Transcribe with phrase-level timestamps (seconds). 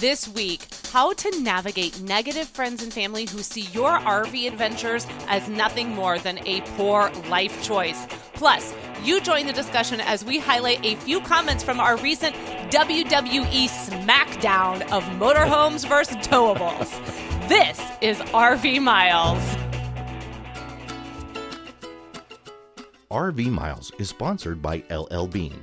[0.00, 5.46] This week, how to navigate negative friends and family who see your RV adventures as
[5.46, 8.06] nothing more than a poor life choice.
[8.32, 8.74] Plus,
[9.04, 12.34] you join the discussion as we highlight a few comments from our recent
[12.70, 16.88] WWE SmackDown of motorhomes versus towables.
[17.50, 19.42] This is RV Miles.
[23.10, 25.62] RV Miles is sponsored by LL Bean,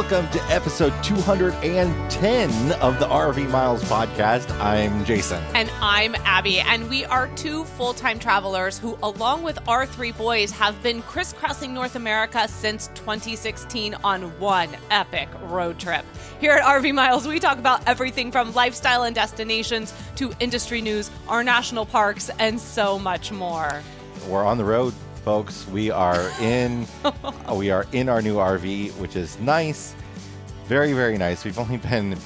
[0.00, 4.50] Welcome to episode 210 of the RV Miles podcast.
[4.58, 5.44] I'm Jason.
[5.54, 10.12] And I'm Abby, and we are two full time travelers who, along with our three
[10.12, 16.06] boys, have been crisscrossing North America since 2016 on one epic road trip.
[16.40, 21.10] Here at RV Miles, we talk about everything from lifestyle and destinations to industry news,
[21.28, 23.82] our national parks, and so much more.
[24.26, 24.94] We're on the road
[25.30, 25.64] folks.
[25.68, 26.88] We are in
[27.54, 29.94] we are in our new RV, which is nice.
[30.64, 31.44] Very, very nice.
[31.44, 32.16] We've only been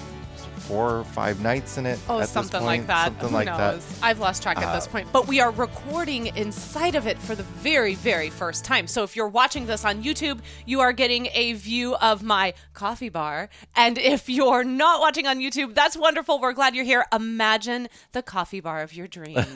[0.66, 1.98] four or five nights in it.
[2.08, 3.06] Oh, something this like that.
[3.06, 3.84] Something Who like knows?
[3.86, 3.98] that.
[4.04, 5.08] I've lost track at this Uh, point.
[5.12, 8.86] But we are recording inside of it for the very, very first time.
[8.86, 13.08] So if you're watching this on YouTube, you are getting a view of my coffee
[13.10, 13.48] bar.
[13.76, 16.40] And if you're not watching on YouTube, that's wonderful.
[16.40, 17.04] We're glad you're here.
[17.12, 19.46] Imagine the coffee bar of your dreams.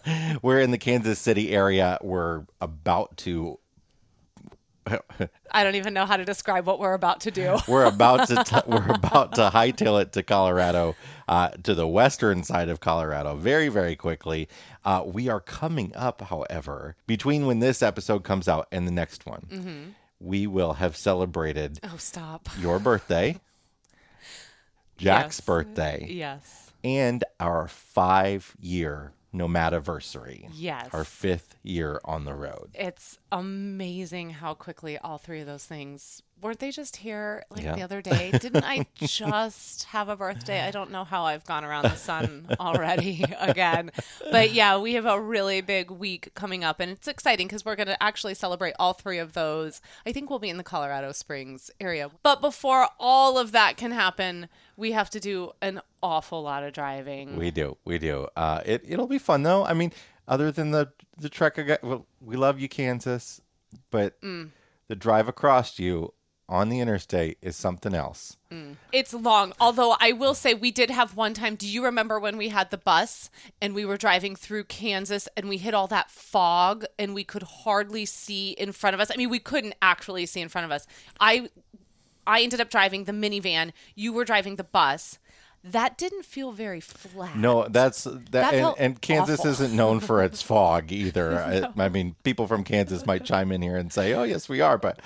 [0.42, 1.98] We're in the Kansas City area.
[2.02, 3.58] We're about to
[5.50, 7.56] I don't even know how to describe what we're about to do.
[7.68, 10.96] we're about to t- we're about to hightail it to Colorado,
[11.28, 14.48] uh, to the western side of Colorado, very very quickly.
[14.84, 19.26] Uh, we are coming up, however, between when this episode comes out and the next
[19.26, 19.82] one, Mm-hmm.
[20.20, 22.48] we will have celebrated Oh, stop.
[22.58, 23.38] your birthday,
[24.96, 25.40] Jack's Yes.
[25.46, 26.70] birthday, Yes.
[26.84, 30.48] and our five year nomadiversary.
[30.52, 30.88] Yes.
[30.92, 32.70] Our fifth year on the road.
[32.74, 37.74] It's amazing how quickly all three of those things weren't they just here like Yeah.
[37.76, 38.30] the other day?
[38.40, 40.62] Didn't I just have a birthday?
[40.62, 43.90] I don't know how I've gone around the sun already again.
[44.32, 47.76] But yeah, we have a really big week coming up and it's exciting because we're
[47.76, 49.82] going to actually celebrate all three of those.
[50.06, 52.10] I think we'll be in the Colorado Springs area.
[52.22, 54.48] But before all of that can happen,
[54.80, 57.36] we have to do an awful lot of driving.
[57.36, 58.26] We do, we do.
[58.34, 59.64] Uh, it it'll be fun though.
[59.64, 59.92] I mean,
[60.26, 63.40] other than the the trek, well, we love you, Kansas,
[63.90, 64.50] but Mm.
[64.88, 66.14] the drive across you
[66.48, 68.36] on the interstate is something else.
[68.90, 69.52] It's long.
[69.60, 71.54] Although I will say we did have one time.
[71.54, 73.30] Do you remember when we had the bus
[73.62, 77.44] and we were driving through Kansas and we hit all that fog and we could
[77.44, 79.08] hardly see in front of us?
[79.12, 80.88] I mean, we couldn't actually see in front of us.
[81.20, 81.50] I
[82.30, 83.72] I ended up driving the minivan.
[83.96, 85.18] You were driving the bus.
[85.62, 87.36] That didn't feel very flat.
[87.36, 89.50] No, that's that, That and, and Kansas awful.
[89.50, 91.38] isn't known for its fog either.
[91.38, 94.62] I, I mean, people from Kansas might chime in here and say, "Oh, yes, we
[94.62, 95.00] are," but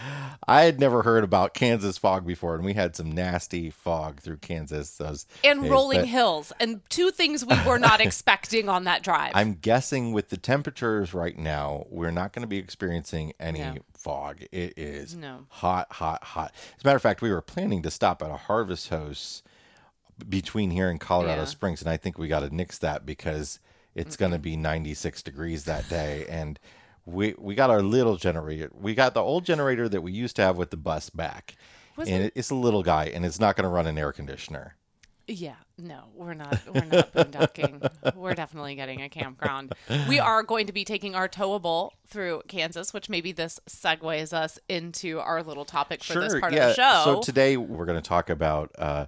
[0.47, 4.37] I had never heard about Kansas fog before, and we had some nasty fog through
[4.37, 4.97] Kansas.
[4.97, 9.03] Those and days, rolling but- hills and two things we were not expecting on that
[9.03, 9.33] drive.
[9.35, 13.75] I'm guessing with the temperatures right now, we're not going to be experiencing any No.
[13.95, 14.43] fog.
[14.53, 15.47] It is No.
[15.49, 16.53] hot, hot, hot.
[16.77, 19.43] As a matter of fact, we were planning to stop at a harvest house
[20.29, 21.47] between here and Colorado Yeah.
[21.47, 23.59] Springs, and I think we got to nix that because
[23.95, 26.59] it's going to be 96 degrees that day, and
[27.07, 28.71] we we got our little generator.
[28.73, 31.57] We got the old generator that we used to have with the bus back,
[31.97, 34.77] Was and it's a little guy, and it's not going to run an air conditioner.
[35.27, 36.61] Yeah, no, we're not.
[36.67, 38.15] We're not boondocking.
[38.15, 39.75] we're definitely getting a campground.
[40.07, 44.59] We are going to be taking our towable through Kansas, which maybe this segues us
[44.69, 46.69] into our little topic for this part yeah.
[46.69, 47.03] of the show.
[47.05, 49.07] So today we're going to talk about uh,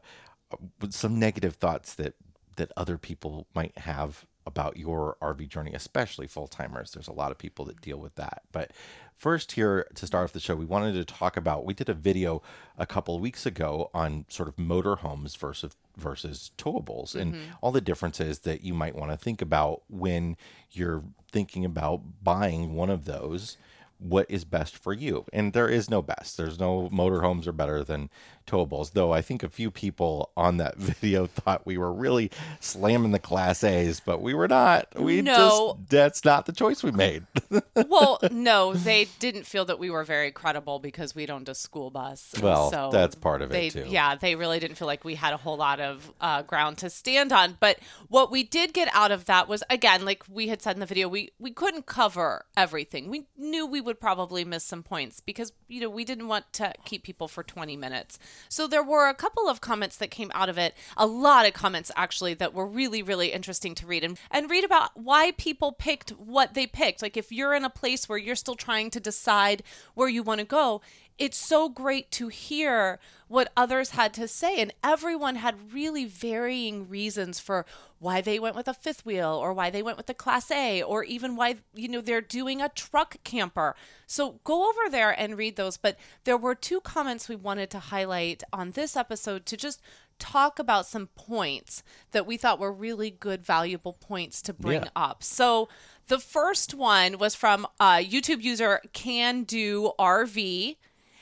[0.90, 2.14] some negative thoughts that
[2.56, 6.92] that other people might have about your RV journey, especially full timers.
[6.92, 8.42] There's a lot of people that deal with that.
[8.52, 8.70] But
[9.16, 11.66] first, here to start off the show, we wanted to talk about.
[11.66, 12.42] We did a video
[12.78, 17.52] a couple of weeks ago on sort of motorhomes versus versus towables and mm-hmm.
[17.62, 20.36] all the differences that you might want to think about when
[20.70, 21.02] you're
[21.32, 23.56] thinking about buying one of those
[23.98, 25.24] what is best for you.
[25.32, 26.36] And there is no best.
[26.36, 28.10] There's no motorhomes are better than
[28.46, 28.92] towables.
[28.92, 33.18] Though I think a few people on that video thought we were really slamming the
[33.18, 34.88] Class A's, but we were not.
[35.00, 35.34] We No.
[35.78, 37.24] just that's not the choice we made.
[37.88, 41.90] well, no, they didn't feel that we were very credible because we don't a school
[41.90, 42.34] bus.
[42.42, 43.86] Well, so that's part of it, they, too.
[43.88, 46.90] Yeah, they really didn't feel like we had a whole lot of uh, ground to
[46.90, 47.56] stand on.
[47.60, 47.78] But
[48.08, 50.86] what we did get out of that was, again, like we had said in the
[50.86, 53.10] video, we we couldn't cover everything.
[53.10, 56.74] We knew we would probably miss some points because you know we didn't want to
[56.84, 58.18] keep people for 20 minutes.
[58.48, 61.54] So there were a couple of comments that came out of it, a lot of
[61.54, 65.72] comments actually that were really really interesting to read and and read about why people
[65.72, 67.00] picked what they picked.
[67.00, 69.62] Like if you're in a place where you're still trying to decide
[69.94, 70.82] where you want to go,
[71.18, 72.98] it's so great to hear
[73.28, 74.60] what others had to say.
[74.60, 77.64] And everyone had really varying reasons for
[77.98, 80.82] why they went with a fifth wheel or why they went with the Class A
[80.82, 83.74] or even why, you know, they're doing a truck camper.
[84.06, 85.76] So go over there and read those.
[85.76, 89.80] But there were two comments we wanted to highlight on this episode to just
[90.18, 94.88] talk about some points that we thought were really good, valuable points to bring Yeah.
[94.94, 95.22] up.
[95.22, 95.68] So
[96.08, 100.76] the first one was from uh, YouTube user Can Do RV.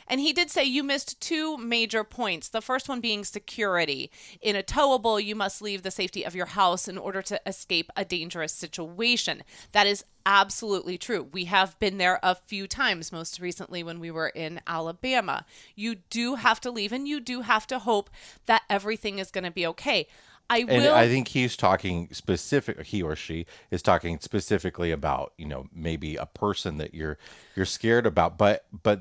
[0.08, 2.48] And he did say you missed two major points.
[2.48, 4.10] The first one being security.
[4.40, 7.90] In a towable, you must leave the safety of your house in order to escape
[7.96, 9.42] a dangerous situation.
[9.72, 11.28] That is absolutely true.
[11.32, 15.44] We have been there a few times, most recently when we were in Alabama.
[15.74, 18.10] You do have to leave and you do have to hope
[18.46, 20.06] that everything is going to be okay.
[20.50, 20.94] I And will.
[20.94, 22.82] I think he's talking specific.
[22.84, 27.16] He or she is talking specifically about you know maybe a person that you're
[27.56, 29.00] you're scared about, but but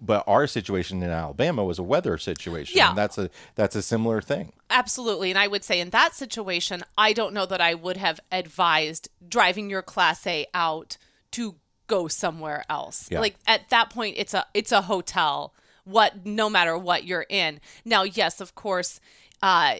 [0.00, 2.76] but our situation in Alabama was a weather situation.
[2.76, 2.90] Yeah.
[2.90, 4.52] and that's a that's a similar thing.
[4.70, 5.30] Absolutely.
[5.30, 9.08] And I would say in that situation, I don't know that I would have advised
[9.26, 10.96] driving your class A out
[11.32, 11.56] to
[11.86, 13.08] go somewhere else.
[13.10, 13.20] Yeah.
[13.20, 15.54] Like at that point it's a it's a hotel.
[15.84, 17.60] What no matter what you're in.
[17.84, 19.00] Now, yes, of course,
[19.42, 19.76] uh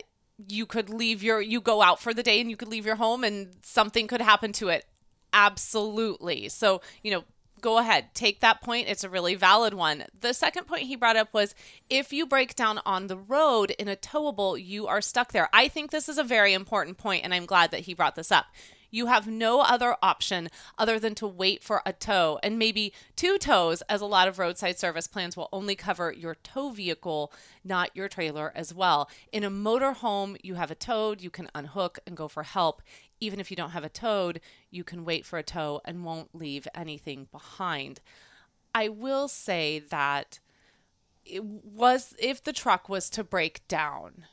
[0.49, 2.97] you could leave your you go out for the day and you could leave your
[2.97, 4.85] home and something could happen to it.
[5.33, 6.49] Absolutely.
[6.49, 7.25] So, you know,
[7.61, 8.89] go ahead, take that point.
[8.89, 10.05] It's a really valid one.
[10.21, 11.55] The second point he brought up was
[11.89, 15.49] if you break down on the road in a towable, you are stuck there.
[15.53, 18.33] I think this is a very important point, and I'm glad that he brought this
[18.33, 18.47] up.
[18.91, 23.39] You have no other option other than to wait for a tow and maybe two
[23.39, 27.33] tows, as a lot of roadside service plans will only cover your tow vehicle,
[27.63, 29.09] not your trailer as well.
[29.33, 32.83] In a motorhome, you have a towed, you can unhook and go for help.
[33.21, 34.41] Even if you don't have a towed,
[34.71, 38.01] you can wait for a tow and won't leave anything behind.
[38.75, 40.39] I will say that
[41.25, 44.25] it was if the truck was to break down,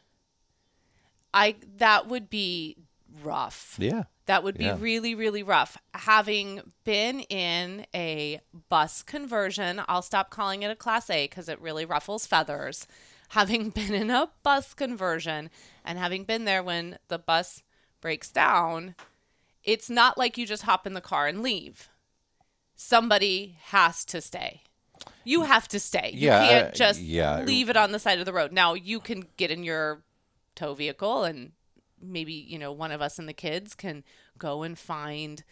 [1.34, 2.78] I that would be
[3.24, 3.76] rough.
[3.80, 4.04] Yeah.
[4.26, 4.78] That would be Yeah.
[4.80, 5.78] really, really rough.
[5.94, 11.62] Having been in a bus conversion, I'll stop calling it a class A because it
[11.62, 12.88] really ruffles feathers.
[13.30, 15.50] Having been in a bus conversion
[15.86, 17.64] and having been there when the bus
[18.02, 18.96] breaks down,
[19.64, 21.90] it's not like you just hop in the car and leave.
[22.76, 24.62] Somebody has to stay.
[25.24, 26.12] You have to stay.
[26.14, 27.42] You Yeah, can't just yeah.
[27.42, 28.52] leave it on the side of the road.
[28.52, 30.04] Now, you can get in your
[30.56, 31.52] tow vehicle and
[32.02, 34.04] maybe you know one of us and the kids can
[34.38, 35.44] go and find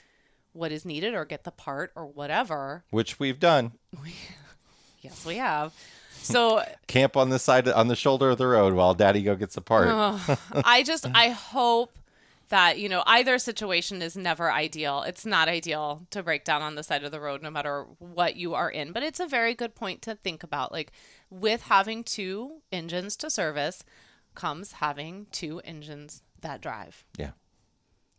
[0.54, 3.74] what is needed or get the part or whatever Which we've done.
[5.02, 5.74] yes we have
[6.14, 9.58] so Camp on the side on the shoulder of the road while Daddy go gets
[9.58, 9.88] a part.
[10.66, 11.98] i just i hope
[12.50, 16.76] that you know either situation is never ideal it's not ideal to break down on
[16.76, 19.54] the side of the road no matter what you are in but it's a very
[19.56, 20.92] good point to think about like
[21.30, 23.84] with having two engines to service
[24.36, 27.32] comes having two engines that drive yeah.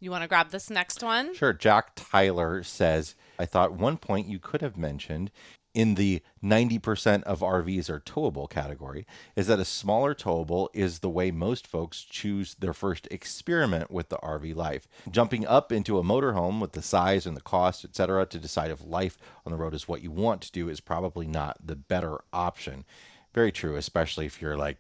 [0.00, 1.52] you want to grab this next one Sure.
[1.52, 5.30] Jack Tyler says, I thought one point you could have mentioned
[5.76, 9.06] in the 90% of RVs are towable category
[9.37, 14.09] is that a smaller towable is the way most folks choose their first experiment with
[14.09, 14.88] the RV life.
[15.11, 18.83] Jumping up into a motorhome with the size and the cost, etc., to decide if
[18.83, 22.21] life on the road is what you want to do is probably not the better
[22.33, 22.87] option.
[23.35, 24.78] Very true, especially if you're like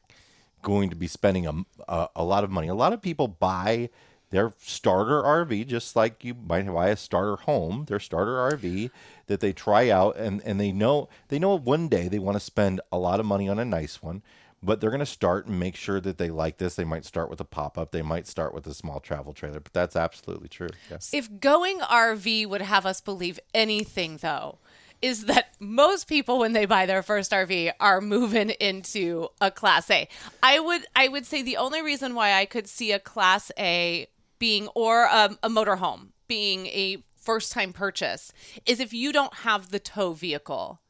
[0.62, 1.52] going to be spending a,
[1.92, 2.68] a, a lot of money.
[2.68, 3.90] A lot of people buy
[4.30, 8.90] their starter RV just like you might buy a starter home, their starter RV
[9.26, 12.40] that they try out and, and they know they know one day they want to
[12.40, 14.22] spend a lot of money on a nice one,
[14.62, 16.74] but they're going to start and make sure that they like this.
[16.74, 19.72] They might start with a pop-up, they might start with a small travel trailer, but
[19.72, 20.68] that's absolutely true.
[20.90, 21.10] Yes.
[21.12, 24.58] If going RV would have us believe anything, though,
[25.02, 29.90] is that most people when they buy their first RV are moving into a class
[29.90, 30.08] A.
[30.42, 34.08] I would I would say the only reason why I could see a class A
[34.38, 38.32] being or a, a motorhome being a first time purchase
[38.64, 40.80] is if you don't have the tow vehicle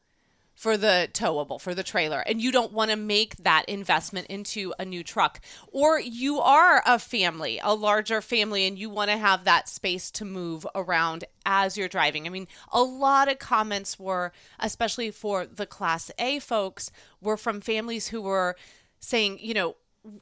[0.57, 4.73] for the towable, for the trailer, and you don't want to make that investment into
[4.79, 5.39] a new truck.
[5.67, 10.09] Or you are a family, a larger family, and you want to have that space
[10.11, 12.25] to move around as you're driving.
[12.25, 16.89] I mean, a lot of comments were, especially for the Class A folks,
[17.21, 18.55] were from families who were
[18.99, 19.75] saying, you know,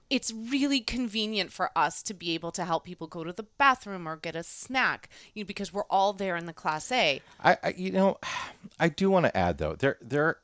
[0.10, 4.08] it's really convenient for us to be able to help people go to the bathroom
[4.08, 7.22] or get a snack you know, because we're all there in the class A.
[7.44, 8.18] I, I you know,
[8.80, 10.38] I do want to add though, there there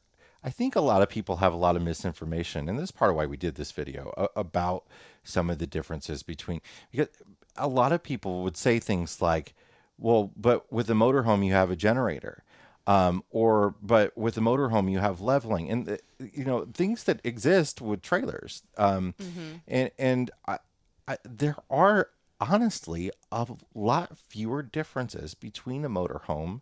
[0.43, 3.11] I think a lot of people have a lot of misinformation, and this is part
[3.11, 4.85] of why we did this video uh, about
[5.23, 7.09] some of the differences between because
[7.55, 9.53] a lot of people would say things like,
[9.97, 12.43] "Well, but with the motorhome you have a generator,"
[12.87, 17.19] um, or "But with the motorhome you have leveling," and uh, you know things that
[17.23, 19.55] exist with trailers, um, mm-hmm.
[19.67, 20.59] and and I,
[21.07, 22.09] I, there are
[22.39, 26.61] honestly a lot fewer differences between a motorhome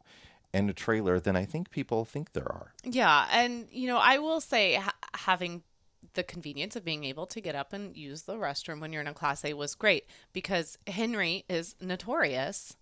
[0.54, 2.74] and a trailer than I think people think there are.
[2.84, 5.64] Yeah, and you know, I will say ha- having
[6.14, 9.08] the convenience of being able to get up and use the restroom when you're in
[9.08, 12.76] a class A was great because Henry is notorious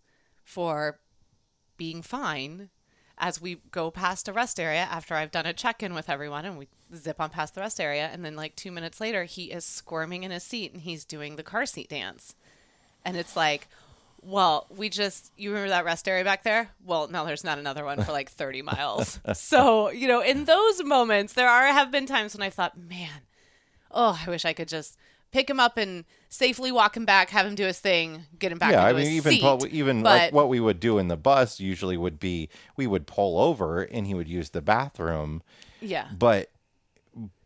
[0.43, 0.99] for
[1.77, 2.69] being fine
[3.17, 6.57] as we go past a rest area after I've done a check-in with everyone and
[6.57, 9.65] we zip on past the rest area and then like 2 minutes later he is
[9.65, 12.35] squirming in his seat and he's doing the car seat dance.
[13.03, 13.67] And it's like,
[14.21, 16.69] well, we just, you remember that rest area back there?
[16.85, 19.19] Well, no, there's not another one for like 30 miles.
[19.33, 23.21] so, you know, in those moments, there are, have been times when I've thought, man,
[23.91, 24.97] oh, I wish I could just
[25.31, 28.57] pick him up and safely walk him back, have him do his thing, get him
[28.57, 28.71] back.
[28.71, 29.41] Yeah, I mean, even seat.
[29.41, 32.87] pull, even but, like what we would do in the bus usually would be we
[32.87, 35.41] would pull over and he would use the bathroom.
[35.81, 36.51] Yeah, but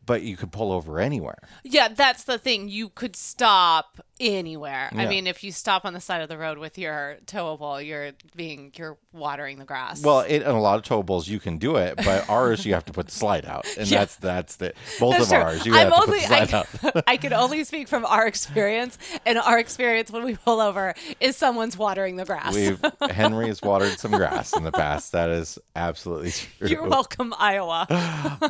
[0.06, 1.40] but you could pull over anywhere.
[1.64, 2.70] Yeah, that's the thing.
[2.70, 4.90] You could stop anywhere.
[4.94, 5.02] Yeah.
[5.02, 8.12] I mean, if you stop on the side of the road with your towable, you're
[8.36, 10.02] being you're watering the grass.
[10.04, 12.86] Well, it, and a lot of towables you can do it, but ours you have
[12.86, 14.00] to put the slide out, and yeah.
[14.00, 15.38] that's that's the both that's of true.
[15.38, 15.66] ours.
[15.66, 17.04] You I'm have only, to put the slide I, out.
[17.08, 21.36] I can only speak from our experience, and our experience when we pull over is
[21.36, 22.54] someone's watering the grass.
[22.54, 22.80] We've
[23.12, 25.12] Henry has watered some grass in the past.
[25.14, 26.68] That is absolutely true.
[26.68, 27.88] You're welcome, Iowa.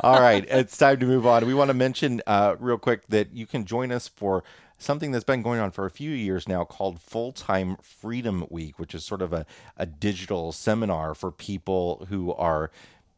[0.02, 1.46] All right, it's time to move on.
[1.46, 4.44] We want to mention uh, real quick that you can join us for
[4.82, 8.78] something that's been going on for a few years now called Full Time Freedom Week,
[8.78, 9.46] which is sort of a,
[9.76, 12.70] a digital seminar for people who are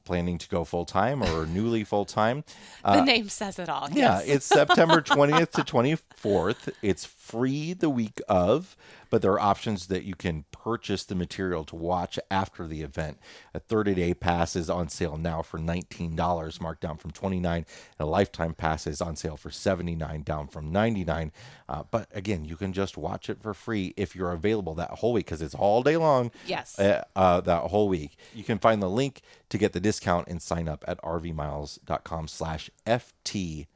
[0.04, 2.44] planning to go full time or newly full time.
[2.82, 3.88] the uh, name says it all.
[3.90, 4.28] Yeah, yes.
[4.28, 6.72] it's September 20th to 24th.
[6.82, 8.76] It's free the week of
[9.14, 13.16] but there are options that you can purchase the material to watch after the event.
[13.54, 17.64] A 30 day pass is on sale now for $19, marked down from 29 and
[18.00, 21.30] a lifetime pass is on sale for 79 down from 99
[21.68, 25.12] uh, But again, you can just watch it for free if you're available that whole
[25.12, 26.32] week because it's all day long.
[26.44, 26.76] Yes.
[26.76, 28.16] Uh, uh, that whole week.
[28.34, 32.68] You can find the link to get the discount and sign up at rvmiles.com slash
[32.84, 33.66] FTF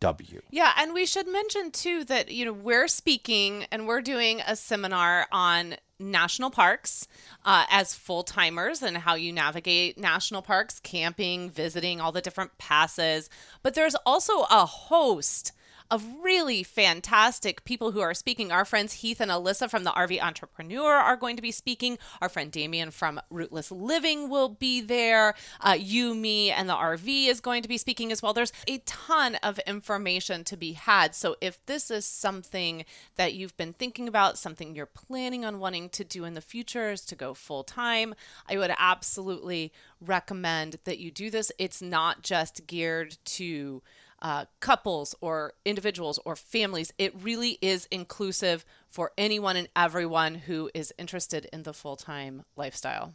[0.00, 0.42] W.
[0.50, 4.56] Yeah, and we should mention too that you know we're speaking and we're doing a
[4.56, 7.08] seminar on national parks
[7.44, 12.56] uh, as full timers and how you navigate national parks, camping, visiting, all the different
[12.58, 13.30] passes.
[13.62, 15.52] But there's also a host
[15.90, 18.50] of really fantastic people who are speaking.
[18.50, 21.98] Our friends Heath and Alyssa from the RV Entrepreneur are going to be speaking.
[22.20, 25.34] Our friend Damien from Rootless Living will be there.
[25.60, 28.32] Uh, you, me, and the RV is going to be speaking as well.
[28.32, 31.14] There's a ton of information to be had.
[31.14, 32.84] So if this is something
[33.16, 36.90] that you've been thinking about, something you're planning on wanting to do in the future
[36.90, 38.14] is to go full time,
[38.48, 41.52] I would absolutely recommend that you do this.
[41.58, 43.82] It's not just geared to
[44.22, 46.92] uh, couples or individuals or families.
[46.98, 52.44] It really is inclusive for anyone and everyone who is interested in the full time
[52.56, 53.14] lifestyle.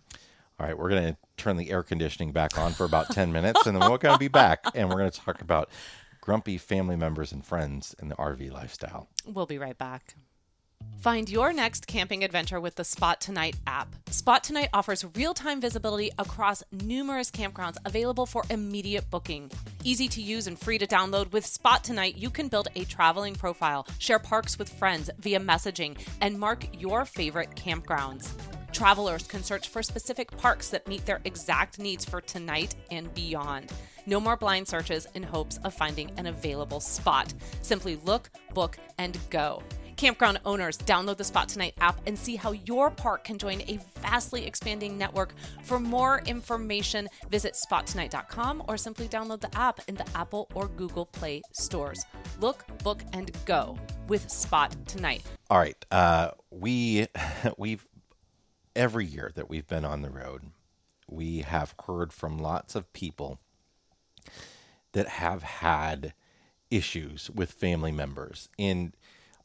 [0.60, 3.66] All right, we're going to turn the air conditioning back on for about 10 minutes,
[3.66, 5.70] and then we're going to be back and we're going to talk about
[6.22, 9.10] grumpy family members and friends in the RV lifestyle.
[9.26, 10.16] We'll be right back.
[11.02, 13.96] Find your next camping adventure with the Spot Tonight app.
[14.12, 19.52] Spot Tonight offers real time visibility across numerous campgrounds available for immediate booking.
[19.84, 23.34] Easy to use and free to download, with Spot Tonight, you can build a traveling
[23.34, 28.32] profile, share parks with friends via messaging, and mark your favorite campgrounds.
[28.72, 33.72] Travelers can search for specific parks that meet their exact needs for tonight and beyond.
[34.06, 37.34] No more blind searches in hopes of finding an available spot.
[37.62, 39.62] Simply look, book, and go.
[40.02, 43.78] Campground owners, download the Spot Tonight app and see how your park can join a
[44.00, 45.36] vastly expanding network.
[45.62, 51.06] For more information, visit spottonight.com or simply download the app in the Apple or Google
[51.06, 52.04] Play stores.
[52.40, 53.78] Look, book, and go
[54.08, 55.22] with Spot Tonight.
[55.52, 57.06] All right, uh, we
[57.60, 57.88] we've
[58.76, 60.46] every year that we've been on the road,
[61.08, 63.38] we have heard from lots of people
[64.94, 66.16] that have had
[66.72, 68.96] issues with family members in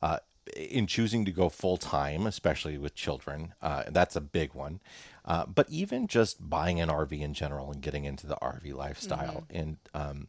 [0.01, 0.21] uh,
[0.55, 3.55] in choosing to go full time, especially with children.
[3.63, 4.81] Uh, that's a big one.
[5.25, 9.45] Uh, but even just buying an RV in general and getting into the RV lifestyle,
[9.51, 10.29] and um,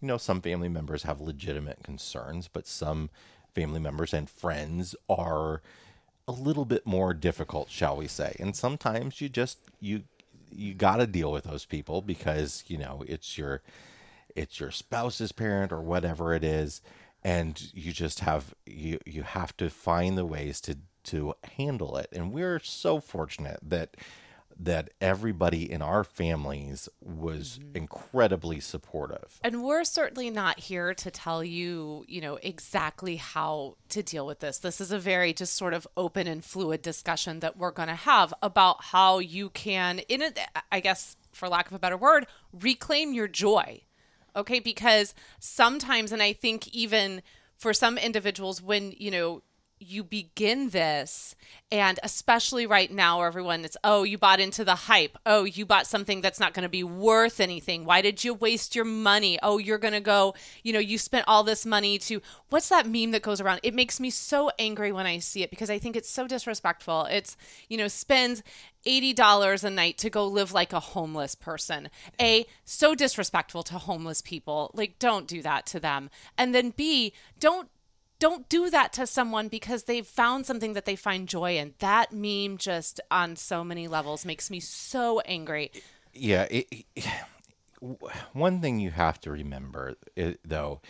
[0.00, 3.10] you know, some family members have legitimate concerns, but some
[3.54, 5.60] family members and friends are
[6.26, 8.36] a little bit more difficult, shall we say?
[8.38, 10.04] And sometimes you just you
[10.50, 13.62] you got to deal with those people because you know it's your
[14.36, 16.80] it's your spouse's parent or whatever it is
[17.28, 22.08] and you just have you you have to find the ways to to handle it
[22.12, 23.96] and we're so fortunate that
[24.60, 27.76] that everybody in our families was mm-hmm.
[27.76, 34.02] incredibly supportive And we're certainly not here to tell you, you know, exactly how to
[34.02, 34.58] deal with this.
[34.58, 37.94] This is a very just sort of open and fluid discussion that we're going to
[37.94, 40.32] have about how you can, in a,
[40.72, 43.82] I guess, for lack of a better word, reclaim your joy.
[44.38, 44.60] Okay.
[44.60, 47.22] Because sometimes, and I think even
[47.56, 49.42] for some individuals, when, you know,
[49.80, 51.34] you begin this
[51.70, 55.86] and especially right now everyone it's oh you bought into the hype oh you bought
[55.86, 59.58] something that's not going to be worth anything why did you waste your money oh
[59.58, 62.20] you're going to go you know you spent all this money to
[62.50, 65.50] what's that meme that goes around it makes me so angry when i see it
[65.50, 67.36] because i think it's so disrespectful it's
[67.68, 68.42] you know spends
[68.86, 71.90] $80 a night to go live like a homeless person.
[72.20, 74.70] A, so disrespectful to homeless people.
[74.72, 76.10] Like, don't do that to them.
[76.38, 77.68] And then B, don't
[78.18, 81.74] don't do that to someone because they've found something that they find joy in.
[81.78, 85.70] That meme just on so many levels makes me so angry.
[86.14, 87.06] yeah it, it-
[88.32, 89.94] one thing you have to remember
[90.44, 90.80] though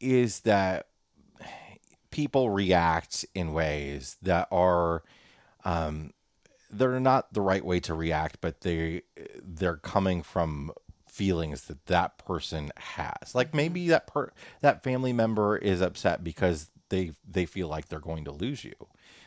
[0.00, 0.86] is that
[2.10, 5.02] people react in ways that are
[5.64, 6.12] um,
[6.70, 9.00] they're not the right way to react but they
[9.42, 10.70] they're coming from
[11.14, 16.70] feelings that that person has like maybe that per that family member is upset because
[16.88, 18.74] they they feel like they're going to lose you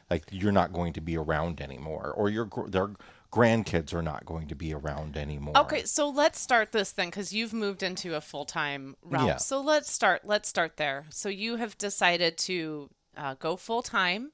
[0.09, 2.89] like you're not going to be around anymore or your their
[3.31, 7.31] grandkids are not going to be around anymore Okay, so let's start this then because
[7.33, 9.27] you've moved into a full time realm.
[9.27, 9.37] Yeah.
[9.37, 10.21] So let's start.
[10.25, 11.05] Let's start there.
[11.09, 14.31] So you have decided to uh, go full time,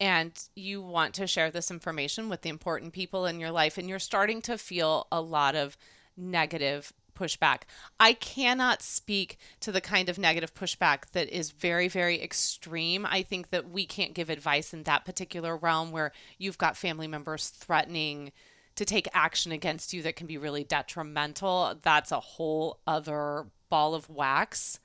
[0.00, 3.88] and you want to share this information with the important people in your life, and
[3.88, 5.76] you're starting to feel a lot of
[6.16, 7.62] negative pushback.
[8.00, 13.06] I cannot speak to the kind of negative pushback that is very, very extreme.
[13.08, 17.06] I think that we can't give advice in that particular realm where you've got family
[17.06, 18.32] members threatening
[18.76, 21.78] to take action against you that can be really detrimental.
[21.82, 24.80] That's a whole other ball of wax.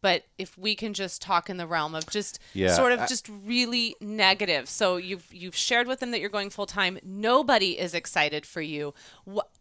[0.00, 3.06] But if we can just talk in the realm of just Yeah, sort of I-
[3.06, 4.68] just really negative.
[4.68, 6.98] So you've you've shared with them that you're going full time.
[7.02, 8.92] Nobody is excited for you.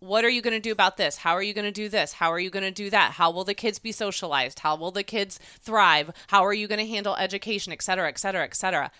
[0.03, 1.15] What are you going to do about this?
[1.15, 2.11] How are you going to do this?
[2.11, 3.13] How are you going to do that?
[3.13, 4.59] How will the kids be socialized?
[4.59, 6.11] How will the kids thrive?
[6.27, 8.91] How are you going to handle education, et cetera, et cetera, et cetera?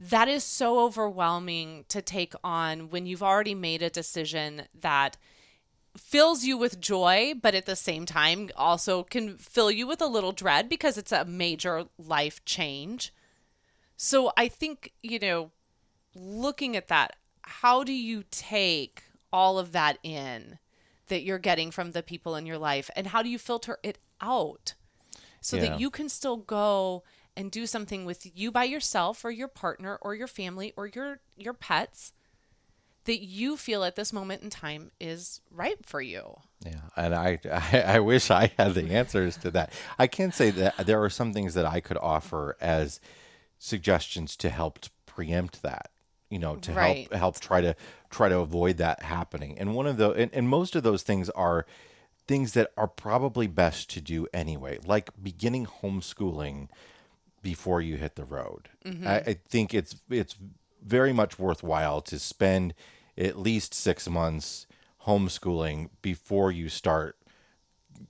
[0.00, 5.16] That is so overwhelming to take on when you've already made a decision that
[5.96, 10.06] fills you with joy, but at the same time also can fill you with a
[10.06, 13.14] little dread because it's a major life change.
[13.96, 15.52] So I think, you know,
[16.16, 20.58] looking at that, how do you take all of that in
[21.08, 23.98] that you're getting from the people in your life and how do you filter it
[24.20, 24.74] out
[25.40, 25.62] so Yeah.
[25.70, 27.02] that you can still go
[27.36, 31.20] and do something with you by yourself or your partner or your family or your
[31.36, 32.12] your pets
[33.04, 36.36] that you feel at this moment in time is right for you.
[36.64, 39.72] Yeah, and I, I I wish I had the answers to that.
[39.98, 43.00] I can say that there are some things that I could offer as
[43.58, 45.90] suggestions to help to preempt that.
[46.32, 47.08] You know, to Right.
[47.10, 47.76] help help try to
[48.10, 49.58] try to avoid that happening.
[49.58, 51.66] And one of the and, and most of those things are
[52.26, 56.68] things that are probably best to do anyway, like beginning homeschooling
[57.42, 58.70] before you hit the road.
[58.84, 59.06] Mm-hmm.
[59.06, 60.36] I, I think it's it's
[60.82, 62.74] very much worthwhile to spend
[63.18, 64.66] at least six months
[65.06, 67.16] homeschooling before you start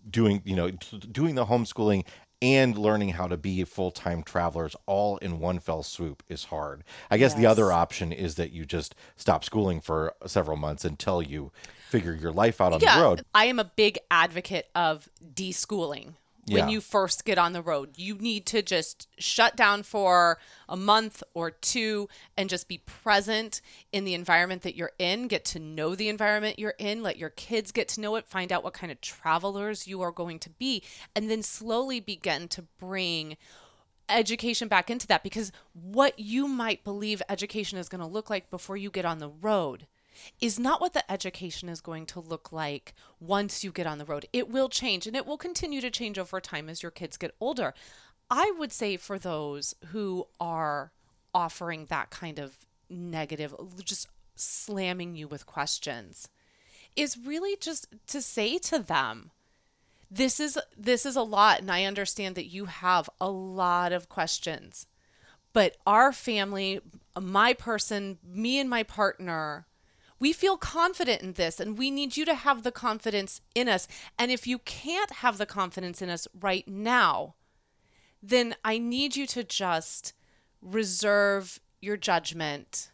[0.09, 2.05] doing you know doing the homeschooling
[2.42, 6.83] and learning how to be full-time travelers all in one fell swoop is hard.
[7.11, 11.22] I guess the other option is that you just stop schooling for several months until
[11.22, 11.52] you
[11.88, 13.22] figure your life out on the road.
[13.33, 16.14] I am a big advocate of deschooling.
[16.46, 16.70] When Yeah.
[16.70, 21.22] you first get on the road, you need to just shut down for a month
[21.35, 23.61] or two and just be present
[23.92, 27.31] in the environment that you're in, get to know the environment you're in, let your
[27.31, 30.50] kids get to know it, find out what kind of travelers you are going to
[30.50, 30.83] be,
[31.14, 33.37] and then slowly begin to bring
[34.09, 38.50] education back into that because what you might believe education is going to look like
[38.50, 39.87] before you get on the road
[40.40, 44.05] is not what the education is going to look like once you get on the
[44.05, 44.27] road.
[44.33, 47.35] It will change and it will continue to change over time as your kids get
[47.40, 47.75] older.
[48.31, 50.92] I would say for those who are
[51.35, 52.57] offering that kind of
[52.88, 56.29] negative, just slamming you with questions,
[56.96, 59.31] is really just to say to them,
[60.11, 64.11] this is this is a lot and I understand that you have a lot of
[64.11, 64.87] questions.
[65.55, 66.81] But our family,
[67.18, 69.66] my person, me and my partner,
[70.23, 73.89] we feel confident in this and we need you to have the confidence in us.
[74.17, 77.35] And if you can't have the confidence in us right now,
[78.23, 80.13] then I need you to just
[80.61, 82.93] reserve your judgment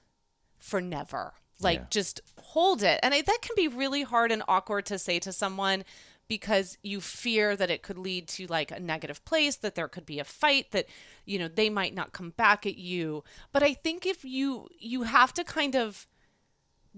[0.58, 1.34] for never.
[1.60, 1.86] Like Yeah.
[1.90, 2.98] just hold it.
[3.02, 5.84] And I, that can be really hard and awkward to say to someone
[6.28, 10.06] because you fear that it could lead to like a negative place, that there could
[10.06, 10.86] be a fight, that
[11.26, 13.22] you know they might not come back at you.
[13.52, 16.06] But I think if you you have to kind of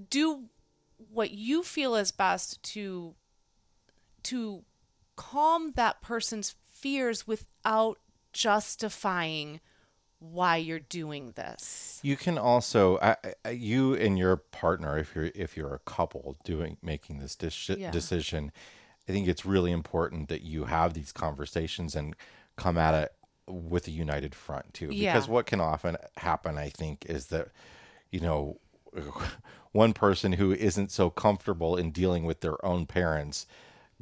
[0.09, 0.45] do
[1.13, 3.15] what you feel is best to
[4.23, 4.63] to
[5.17, 7.99] calm that person's fears without
[8.33, 9.61] justifying
[10.19, 11.99] why you're doing this.
[12.03, 16.37] You can also, I, I, you and your partner, if you're if you're a couple
[16.45, 17.91] doing making this dis- Yeah.
[17.91, 18.53] decision,
[19.09, 22.15] I think it's really important that you have these conversations and
[22.57, 23.13] come at it
[23.47, 24.91] with a united front too.
[24.93, 25.15] Yeah.
[25.15, 27.49] Because what can often happen, I think, is that
[28.11, 28.59] you know
[29.73, 33.47] one person who isn't so comfortable in dealing with their own parents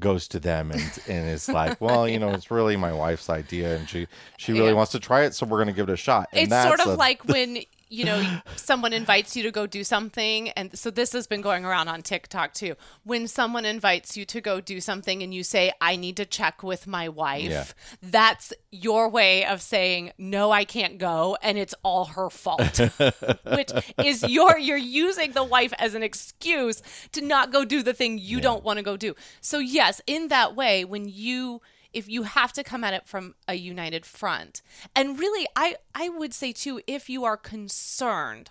[0.01, 3.77] goes to them and and is like, well, you know, it's really my wife's idea,
[3.77, 4.72] and she she really Yeah.
[4.74, 6.29] wants to try it, so we're going to give it a shot.
[6.33, 7.59] And it's sort of a- like when
[7.90, 11.64] you know someone invites you to go do something and so this has been going
[11.64, 12.74] around on TikTok too.
[13.05, 16.62] When someone invites you to go do something and you say I need to check
[16.62, 17.64] with my wife Yeah.
[18.03, 22.79] that's your way of saying no I can't go and it's all her fault.
[23.44, 23.70] Which
[24.05, 28.18] is your you're using the wife as an excuse to not go do the thing
[28.18, 29.14] you don't want to go do.
[29.40, 31.61] So yes in that way when you
[31.92, 34.62] if you have to come at it from a united front
[34.94, 38.51] and really i i would say too if you are concerned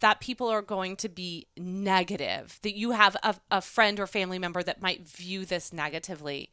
[0.00, 4.38] that people are going to be negative that you have a, a friend or family
[4.38, 6.50] member that might view this negatively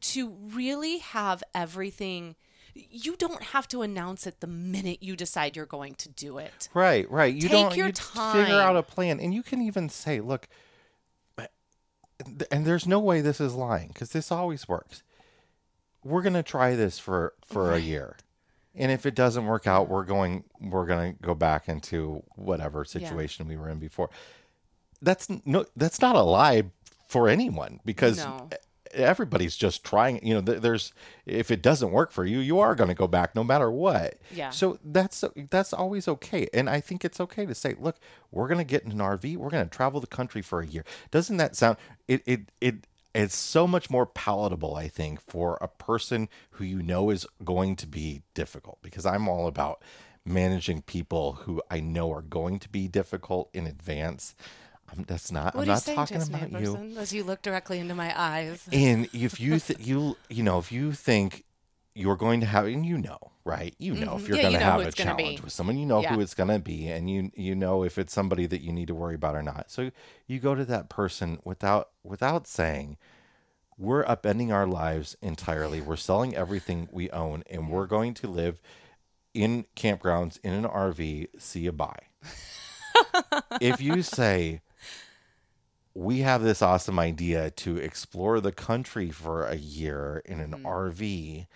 [0.00, 2.36] to really have everything
[2.74, 6.68] you don't have to announce it the minute you decide you're going to do it
[6.74, 7.34] Right, right.
[7.34, 10.48] You Take don't your you figure out a plan, and you can even say, "Look,"
[11.38, 11.46] eh,
[12.50, 15.02] and there's no way this is lying because this always works.
[16.04, 18.16] We're gonna try this for for a year,
[18.74, 23.46] and if it doesn't work out, we're going we're gonna go back into whatever situation
[23.48, 24.10] we were in before.
[25.00, 26.64] That's no, that's not a lie
[27.08, 28.48] for anyone because No.
[28.94, 30.92] everybody's just trying you know th- there's
[31.26, 34.18] if it doesn't work for you you are going to go back no matter what
[34.30, 34.50] Yeah.
[34.50, 37.96] so that's that's always okay and i think it's okay to say look
[38.30, 40.66] we're going to get in an rv we're going to travel the country for a
[40.66, 45.58] year doesn't that sound it it it it's so much more palatable i think for
[45.60, 49.82] a person who you know is going to be difficult because i'm all about
[50.24, 54.34] managing people who i know are going to be difficult in advance.
[54.90, 56.94] I'm, that's not what i'm not talking about you.
[56.98, 58.62] as you look directly into my eyes.
[58.72, 61.44] And if you th- you you know if you think
[61.94, 63.74] you're going to have and you know right?
[63.78, 64.28] You know if Mhm.
[64.28, 66.34] you're Yeah, going you to know have a challenge with someone you know who it's
[66.34, 69.14] going to be and you you know if it's somebody that you need to worry
[69.16, 69.70] about or not.
[69.70, 69.90] So
[70.26, 72.98] you go to that person without without saying
[73.78, 75.80] we're upending our lives entirely.
[75.80, 78.60] We're selling everything we own and we're going to live
[79.34, 81.98] in campgrounds in an RV see you bye.
[83.60, 84.60] If you say
[85.94, 91.46] we have this awesome idea to explore the country for a year in an RV.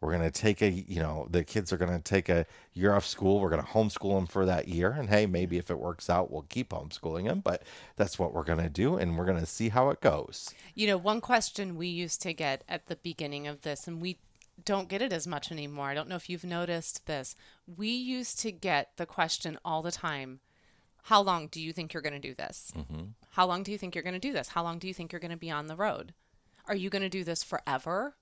[0.00, 2.94] We're going to take a, you know, the kids are going to take a year
[2.94, 3.38] off school.
[3.38, 4.92] We're going to homeschool them for that year.
[4.92, 7.40] And hey, maybe if it works out, we'll keep homeschooling them.
[7.40, 7.62] But
[7.96, 8.96] that's what we're going to do.
[8.96, 10.54] And we're going to see how it goes.
[10.74, 14.18] You know, one question we used to get at the beginning of this, and we
[14.64, 15.88] don't get it as much anymore.
[15.88, 17.34] I don't know if you've noticed this.
[17.66, 20.40] We used to get the question all the time
[21.04, 22.22] How long do you think you're going mm-hmm.
[22.22, 22.72] to do this?
[23.32, 24.48] How long do you think you're going to do this?
[24.48, 26.14] How long do you think you're going to be on the road?
[26.66, 28.16] Are you going to do this forever?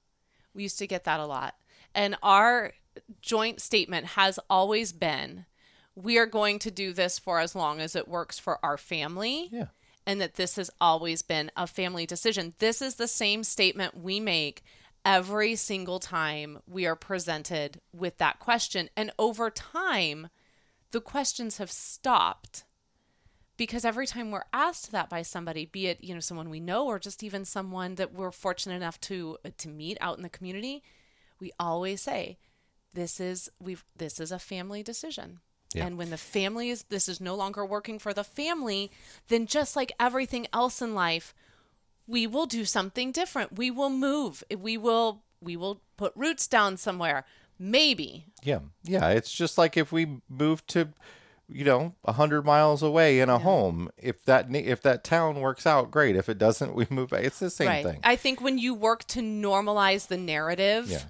[0.55, 1.55] We used to get that a lot.
[1.95, 2.73] And our
[3.23, 5.45] joint statement has always been
[5.95, 9.49] we are going to do this for as long as it works for our family
[9.51, 9.67] Yeah.
[10.07, 12.55] and that this has always been a family decision.
[12.59, 14.63] This is the same statement we make
[15.05, 18.89] every single time we are presented with that question.
[18.97, 20.29] And over time,
[20.93, 22.63] the questions have stopped
[23.57, 26.87] because every time we're asked that by somebody be it you know someone we know
[26.87, 30.83] or just even someone that we're fortunate enough to to meet out in the community
[31.41, 32.39] we always say
[32.95, 35.41] this is we've this is a family decision
[35.75, 35.87] Yeah.
[35.87, 38.91] And when the family is, this is no longer working for the family,
[39.29, 41.35] then just like everything else in life,
[42.07, 43.59] we will do something different.
[43.59, 44.43] We will move.
[44.57, 47.25] We will, we will put roots down somewhere.
[47.59, 48.25] Maybe.
[48.43, 49.11] Yeah, yeah.
[49.11, 50.89] It's just like if we move to,
[51.51, 53.91] you know, a hundred miles away in a home.
[53.99, 56.17] If that if that town works out, great.
[56.17, 57.11] If it doesn't, we move.
[57.11, 57.25] back.
[57.25, 57.85] It's the same right.
[57.85, 58.01] thing.
[58.05, 61.03] I think when you work to normalize the narrative, Yeah.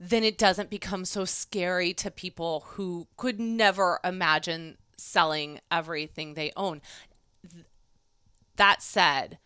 [0.00, 6.50] Then it doesn't become so scary to people who could never imagine selling everything they
[6.56, 6.80] own.
[8.56, 9.38] That said,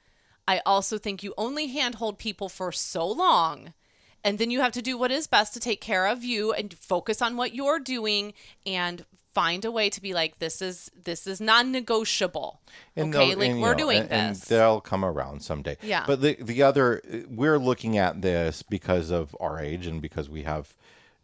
[0.46, 3.74] I also think you only handhold people for so long.
[4.22, 6.72] And then you have to do what is best to take care of you and
[6.72, 8.32] focus on what you're doing
[8.64, 9.04] and
[9.34, 12.60] find a way to be like this is this is non-negotiable.
[12.96, 14.44] okay, like and, we're know, doing and, and this.
[14.44, 15.76] they'll come around someday.
[15.82, 16.04] Yeah.
[16.06, 20.44] But the the other, we're looking at this because of our age and because we
[20.44, 20.74] have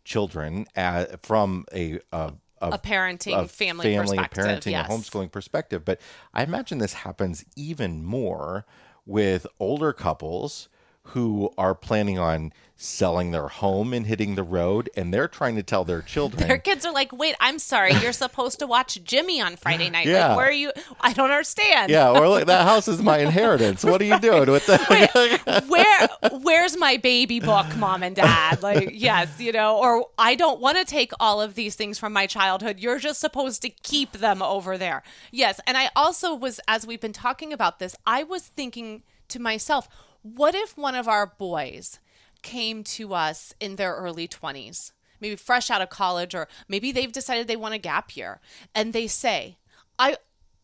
[0.04, 4.88] children at, from a a, a parenting a family, perspective, parenting, yes.
[4.88, 5.84] a homeschooling perspective.
[5.84, 6.00] But
[6.34, 8.66] I imagine this happens even more
[9.06, 10.68] with older couples
[11.02, 15.62] who are planning on selling their home and hitting the road, and they're trying to
[15.62, 16.48] tell their children.
[16.48, 20.06] Their kids are like, wait, I'm sorry, you're supposed to watch Jimmy on Friday night.
[20.06, 20.28] Yeah.
[20.28, 20.72] Like, where are you?
[21.00, 21.90] I don't understand.
[21.90, 23.84] yeah, or like that house is my inheritance.
[23.84, 25.64] What are you doing with that?
[25.68, 26.08] Where
[26.40, 28.62] where's my baby book, mom and dad?
[28.62, 32.12] Like, yes, you know, or I don't want to take all of these things from
[32.12, 32.78] my childhood.
[32.78, 35.02] You're just supposed to keep them over there.
[35.30, 39.38] Yes, and I also was as we've been talking about this, I was thinking to
[39.38, 39.88] myself,
[40.22, 41.98] what if one of our boys
[42.42, 47.12] came to us in their early 20s, maybe fresh out of college or maybe they've
[47.12, 48.40] decided they want a gap year
[48.74, 49.58] and they say,
[49.98, 50.16] "I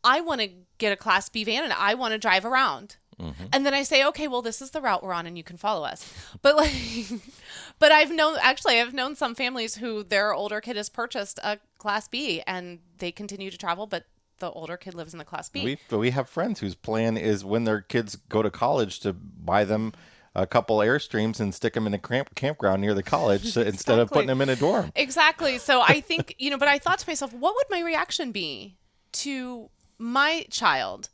[0.03, 3.45] I want to get a class B van and I want to drive around." Mm-hmm.
[3.53, 5.57] And then I say, "Okay, well this is the route we're on and you can
[5.57, 6.11] follow us."
[6.43, 6.73] But like
[7.79, 11.59] but I've known actually I've known some families who their older kid has purchased a
[11.79, 14.05] class B and they continue to travel but
[14.39, 15.65] the older kid lives in the class B.
[15.65, 19.13] We but we have friends whose plan is when their kids go to college to
[19.13, 19.93] buy them
[20.37, 23.99] a couple airstreams and stick them in a camp, campground near the college so, instead
[23.99, 24.93] of putting them in a dorm.
[24.95, 25.57] Exactly.
[25.57, 28.77] So I think, you know, but I thought to myself, what would my reaction be
[29.13, 31.09] to my child?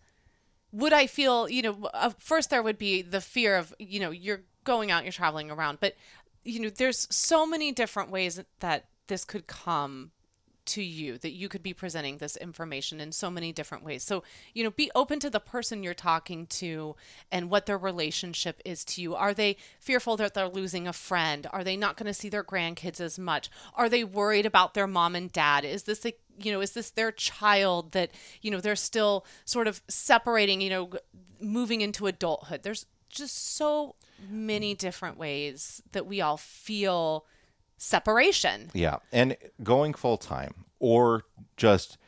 [0.73, 4.11] Would I feel, you know, uh, first there would be the fear of, you know,
[4.11, 5.95] you're going out, you're traveling around, but,
[6.43, 10.11] you know, there's so many different ways that this could come
[10.65, 14.03] to you that you could be presenting this information in so many different ways.
[14.03, 14.23] So,
[14.55, 16.97] you know, be open to the person you're talking to
[17.31, 19.15] and what their relationship is to you.
[19.15, 21.47] Are they fearful that they're losing a friend?
[21.53, 23.51] Are they not going to see their grandkids as much?
[23.75, 25.65] Are they worried about their mom and dad?
[25.65, 29.67] Is this a you know, is this their child that, you know, they're still sort
[29.67, 30.91] of separating, you know,
[31.41, 32.63] moving into adulthood?
[32.63, 33.97] There's just so
[34.31, 37.27] many different ways that we all feel
[37.77, 38.71] separation.
[38.75, 41.25] Yeah, and going full time or
[41.57, 41.99] just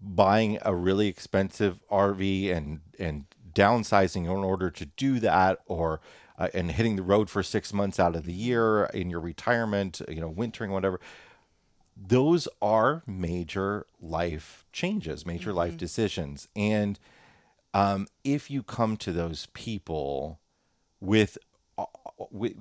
[0.00, 3.24] buying a really expensive RV and and
[3.54, 6.00] downsizing in order to do that, or
[6.38, 10.02] uh, and hitting the road for six months out of the year in your retirement,
[10.08, 11.00] you know, wintering, whatever.
[11.96, 16.98] Those are major life changes, major life decisions, and
[17.72, 20.40] um, if you come to those people
[21.00, 21.55] with wi-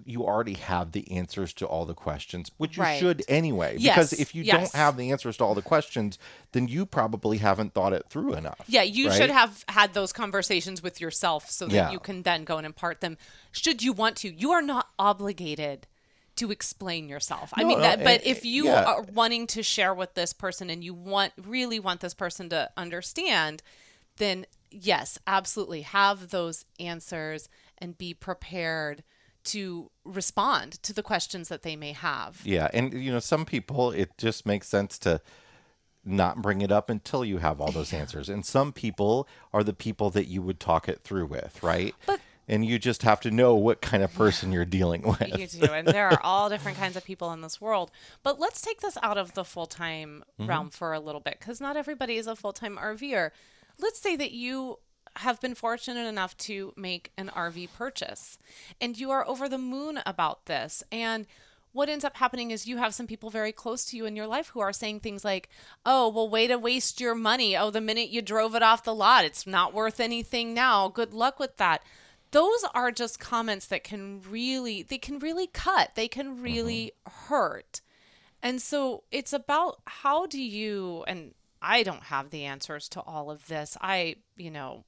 [0.06, 3.00] you already have the answers to all the questions, which you Right.
[3.00, 3.78] should anyway.
[3.80, 4.56] Yes, Because if you yes.
[4.56, 6.20] don't have the answers to all the questions,
[6.52, 8.60] then you probably haven't thought it through enough.
[8.68, 9.18] Yeah, you right?
[9.18, 11.92] should have had those conversations with yourself so that Yeah.
[11.92, 13.18] you can then go and impart them
[13.52, 14.30] should you want to.
[14.34, 15.88] You are not obligated
[16.36, 17.52] to explain yourself.
[17.54, 18.84] I mean no, that but eh, if you yeah.
[18.84, 22.70] are wanting to share with this person and you want really want this person to
[22.76, 23.64] understand,
[24.18, 29.04] then yes, absolutely have those answers and be prepared
[29.46, 32.42] to respond to the questions that they may have.
[32.44, 35.22] Yeah, and you know, some people it just makes sense to
[36.04, 38.30] not bring it up until you have all those answers.
[38.30, 41.96] And some people are the people that you would talk it through with, right?
[42.06, 45.38] But- and you just have to know what kind of person you're dealing with.
[45.38, 47.92] You do, and there are all different kinds of people in this world.
[48.24, 50.48] But let's take this out of the full time mm-hmm.
[50.48, 53.32] realm for a little bit, because not everybody is a full time RVer.
[53.80, 54.80] Let's say that you
[55.18, 58.38] have been fortunate enough to make an RV purchase,
[58.80, 61.26] and you are over the moon about this, and
[61.72, 64.28] what ends up happening is you have some people very close to you in your
[64.28, 65.50] life who are saying things like,
[65.86, 67.58] "Oh, well, way to waste your money.
[67.58, 70.88] Oh, the minute you drove it off the lot, it's not worth anything now.
[70.88, 71.84] Good luck with that."
[72.36, 76.44] those are just comments that can really they can really cut they can mm-hmm.
[76.44, 76.92] really
[77.28, 77.80] hurt
[78.44, 83.32] and so it's about how do you and i don't have the answers to all
[83.32, 84.84] of this i you know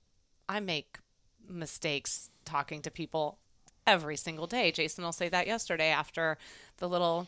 [0.49, 0.99] i make
[1.47, 3.37] mistakes talking to people
[3.85, 6.37] every single day jason will say that yesterday after
[6.77, 7.27] the little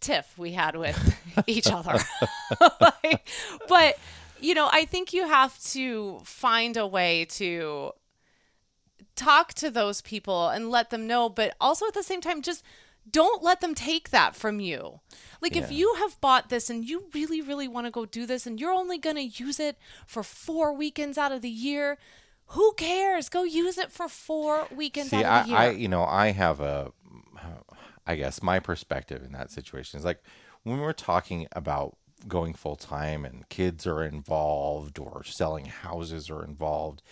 [0.00, 1.98] tiff we had with each other.
[3.68, 3.98] but,
[4.40, 7.92] you know, I think you have to find a way to
[9.14, 12.64] talk to those people and let them know, but also at the same time, just
[13.10, 15.00] don't let them take that from you.
[15.40, 18.46] Like if you have bought this and you really, really want to go do this
[18.46, 21.98] and you're only going to use it for four weekends out of the year,
[22.46, 23.28] who cares?
[23.28, 25.72] Go use it for four weekends See, out of the I, year.
[25.72, 26.92] I, you know, I have a,
[28.06, 30.22] I guess my perspective in that situation is like
[30.62, 31.96] when we're talking about
[32.28, 37.02] going full time and kids are involved or selling houses are involved,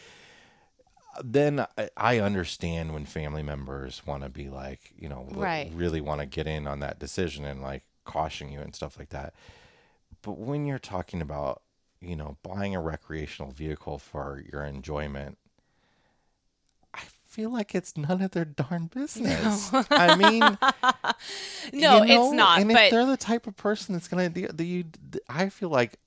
[1.24, 5.70] then I, I understand when family members want to be like, you know, Right.
[5.74, 9.10] really want to get in on that decision and like caution you and stuff like
[9.10, 9.34] that.
[10.22, 11.62] But when you're talking about,
[12.00, 15.38] you know, buying a recreational vehicle for your enjoyment,
[16.94, 19.70] I feel like it's none of their darn business.
[19.90, 20.40] I mean,
[21.72, 22.60] no, you know, it's not.
[22.60, 24.84] And but if they're the type of person that's gonna do, do you,
[25.28, 25.98] I feel like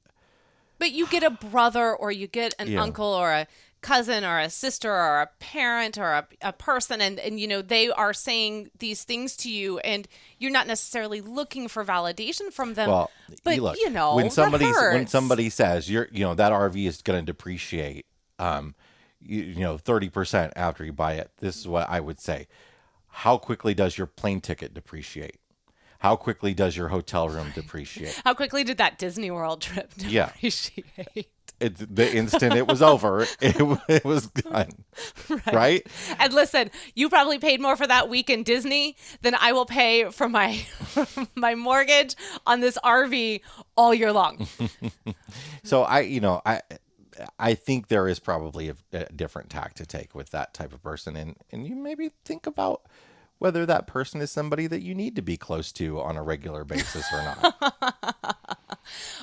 [0.79, 2.81] But you get a brother or you get an Yeah.
[2.81, 3.47] uncle or a
[3.81, 7.61] cousin or a sister or a parent or a, a person and, and you know
[7.61, 12.75] they are saying these things to you and you're not necessarily looking for validation from
[12.75, 13.11] them Well,
[13.43, 16.87] but you look you know when somebody when somebody says you're you know that RV
[16.87, 18.05] is going to depreciate,
[18.39, 18.75] um,
[19.19, 21.31] you, you know thirty percent after you buy it.
[21.39, 22.47] This is what I would say:
[23.07, 25.37] How quickly does your plane ticket depreciate?
[25.99, 28.19] How quickly does your hotel room depreciate?
[28.23, 30.31] how quickly did that Disney World trip Yeah.
[31.61, 34.71] It, the instant it was over, it, it was done.
[35.51, 35.85] Right?
[36.19, 40.09] and listen you probably paid more for that week in Disney than I will pay
[40.11, 40.65] for my
[41.35, 43.41] my mortgage on this RV
[43.75, 44.47] all year long
[45.63, 46.61] So I, you know, I,
[47.37, 50.81] I think there is probably a, a different tack to take with that type of
[50.81, 52.81] person, and and you maybe think about
[53.37, 56.63] whether that person is somebody that you need to be close to on a regular
[56.63, 58.47] basis or not.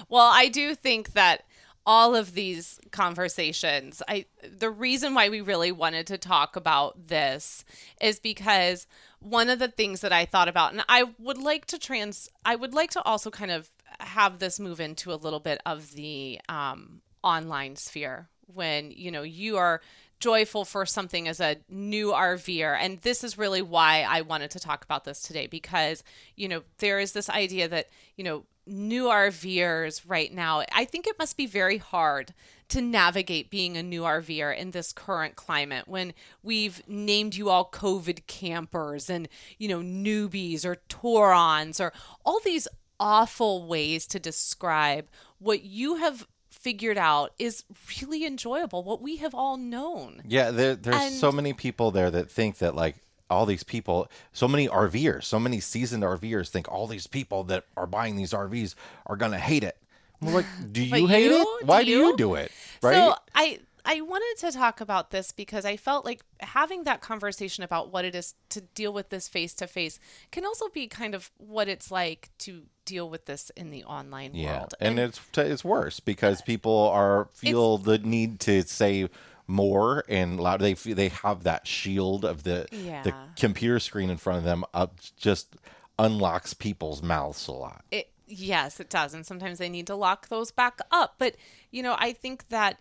[0.09, 1.45] Well, I do think that
[1.89, 7.65] all of these conversations, I the reason why we really wanted to talk about this
[7.99, 8.87] is because
[9.21, 12.57] one of the things that I thought about and I would like to trans I
[12.57, 13.71] would like to also kind of
[14.01, 19.23] have this move into a little bit of the um online sphere when, you know,
[19.23, 19.81] you are
[20.21, 22.77] joyful for something as a new RVer.
[22.81, 26.03] And this is really why I wanted to talk about this today because,
[26.37, 31.07] you know, there is this idea that, you know, new RVers right now, I think
[31.07, 32.35] it must be very hard
[32.69, 37.71] to navigate being a new RVer in this current climate when we've named you all
[37.71, 41.93] COVID campers and, you know, newbies or tourons or
[42.25, 42.69] all these
[43.01, 46.27] awful ways to describe what you have
[46.69, 47.65] figured out is
[48.01, 50.21] really enjoyable, what we have all known.
[50.29, 52.97] Yeah, there, there's And- so many people there that think that like
[53.31, 57.65] all these people, so many RVers, so many seasoned RVers think all these people that
[57.77, 58.75] are buying these RVs
[59.07, 59.79] are gonna hate it.
[60.21, 61.59] I'm like, do you hate you?
[61.61, 61.67] it?
[61.67, 62.17] Why do Do you you?
[62.19, 62.53] do it?
[62.83, 62.95] Right?
[62.95, 67.65] So I I wanted to talk about this because I felt like having that conversation
[67.65, 69.99] about what it is to deal with this face to face
[70.31, 74.35] can also be kind of what it's like to deal with this in the online
[74.35, 74.75] Yeah, world.
[74.81, 79.09] and, it's it's worse because people are feel the need to say
[79.47, 80.61] more and loud.
[80.61, 84.99] They they have that shield of the the computer screen in front of them up
[85.17, 85.57] just
[85.99, 87.85] unlocks people's mouths a lot.
[87.91, 89.15] It, yes, it does.
[89.15, 91.15] And sometimes they need to lock those back up.
[91.19, 91.35] But,
[91.71, 92.79] you know, I think that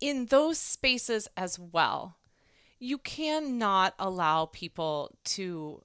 [0.00, 2.16] in those spaces as well,
[2.78, 5.82] you cannot allow people to,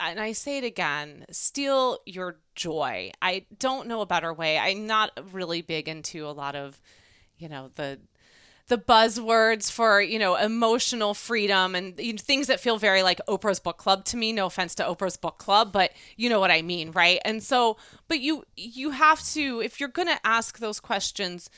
[0.00, 3.10] and I say it again, steal your joy.
[3.20, 4.58] I don't know a better way.
[4.58, 6.80] I'm not really big into a lot of,
[7.38, 7.98] you know, the
[8.68, 13.20] the buzzwords for you know emotional freedom and you know, things that feel very like
[13.28, 16.50] Oprah's book club to me no offense to Oprah's book club but you know what
[16.50, 17.76] I mean right and so
[18.08, 21.50] but you you have to if you're going to ask those questions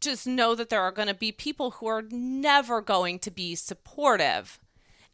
[0.00, 3.54] just know that there are going to be people who are never going to be
[3.54, 4.58] supportive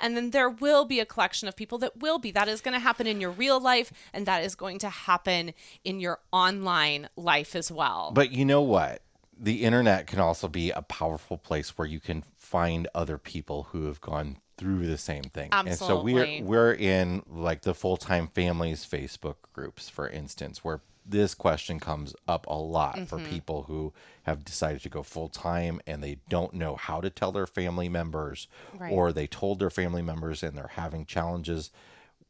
[0.00, 2.74] and then there will be a collection of people that will be that is going
[2.74, 5.52] to happen in your real life and that is going to happen
[5.84, 9.02] in your online life as well But you know what?
[9.38, 13.86] The internet can also be a powerful place where you can find other people who
[13.86, 15.48] have gone through the same thing.
[15.52, 21.34] And so we're we're in like the full-time families Facebook groups for instance where this
[21.34, 23.28] question comes up a lot for Mm-hmm.
[23.30, 23.92] people who
[24.22, 27.88] have decided to go full time and they don't know how to tell their family
[27.88, 28.48] members
[28.78, 28.90] Right.
[28.92, 31.70] or they told their family members and they're having challenges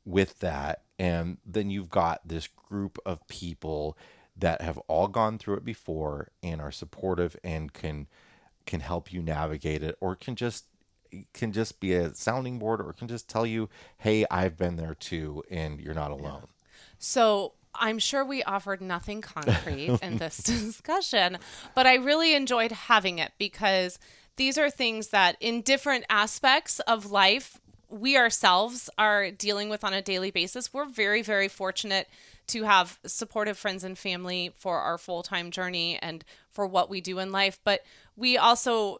[0.04, 3.96] with that and then you've got this group of people
[4.36, 8.06] that have all gone through it before and are supportive and can
[8.66, 10.66] can help you navigate it or can just
[11.32, 13.68] can just be a sounding board or can just tell you
[13.98, 16.48] hey i've been there too and you're not alone
[16.98, 21.38] So I'm sure we offered nothing concrete in this discussion,
[21.74, 23.98] but I really enjoyed having it because
[24.36, 29.92] these are things that, in different aspects of life, we ourselves are dealing with on
[29.92, 30.72] a daily basis.
[30.72, 32.08] We're very, very fortunate
[32.48, 37.00] to have supportive friends and family for our full time journey and for what we
[37.00, 37.60] do in life.
[37.64, 37.82] But
[38.16, 38.98] we also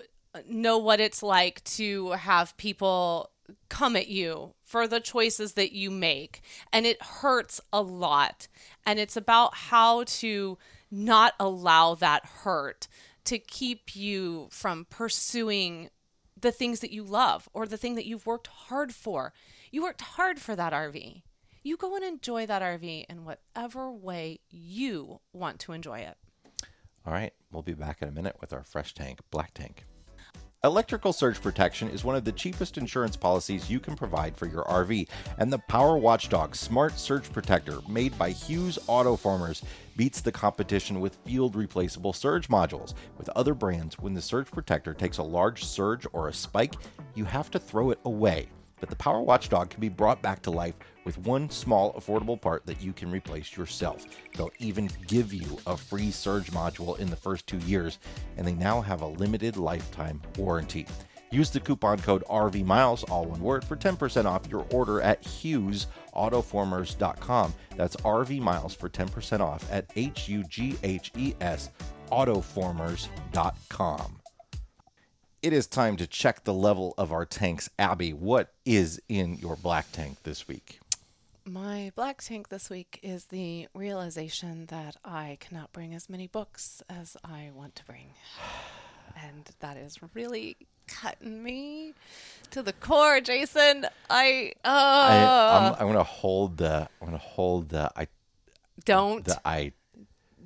[0.48, 3.30] know what it's like to have people
[3.68, 6.40] come at you for the choices that you make.
[6.72, 8.48] And it hurts a lot.
[8.86, 10.58] And it's about how to
[10.90, 12.88] not allow that hurt
[13.24, 15.90] to keep you from pursuing
[16.38, 19.32] the things that you love or the thing that you've worked hard for.
[19.70, 21.22] You worked hard for that RV.
[21.62, 26.16] You go and enjoy that RV in whatever way you want to enjoy it.
[27.06, 29.84] All right, we'll be back in a minute with our fresh tank, black tank.
[30.64, 34.64] Electrical surge protection is one of the cheapest insurance policies you can provide for your
[34.64, 35.06] RV,
[35.36, 39.62] and the Power Watchdog Smart Surge Protector, made by Hughes Autoformers,
[39.98, 42.94] beats the competition with field replaceable surge modules.
[43.18, 46.76] With other brands, when the surge protector takes a large surge or a spike,
[47.14, 48.48] you have to throw it away.
[48.80, 52.64] But the Power Watchdog can be brought back to life with one small affordable part
[52.66, 54.04] that you can replace yourself.
[54.36, 58.00] They'll even give you a free surge module in the first two years,
[58.36, 60.86] and they now have a limited lifetime warranty.
[61.30, 67.54] Use the coupon code RVMiles, all one word, for 10% off your order at HughesAutoformers.com.
[67.76, 71.70] That's RV Miles for 10% off at H U G H E S
[72.12, 74.20] Autoformers.com.
[75.44, 77.68] It is time to check the level of our tanks.
[77.78, 80.80] Abby, what is in your black tank this week?
[81.44, 86.82] My black tank this week is the realization that I cannot bring as many books
[86.88, 88.14] as I want to bring.
[89.22, 90.56] And that is really
[90.88, 91.92] cutting me
[92.50, 93.84] to the core, Jason.
[94.08, 96.88] I uh I, I'm, I'm gonna hold the.
[97.00, 97.92] I'm gonna hold the.
[97.94, 98.08] I.
[98.86, 99.24] don't.
[99.24, 99.72] The I.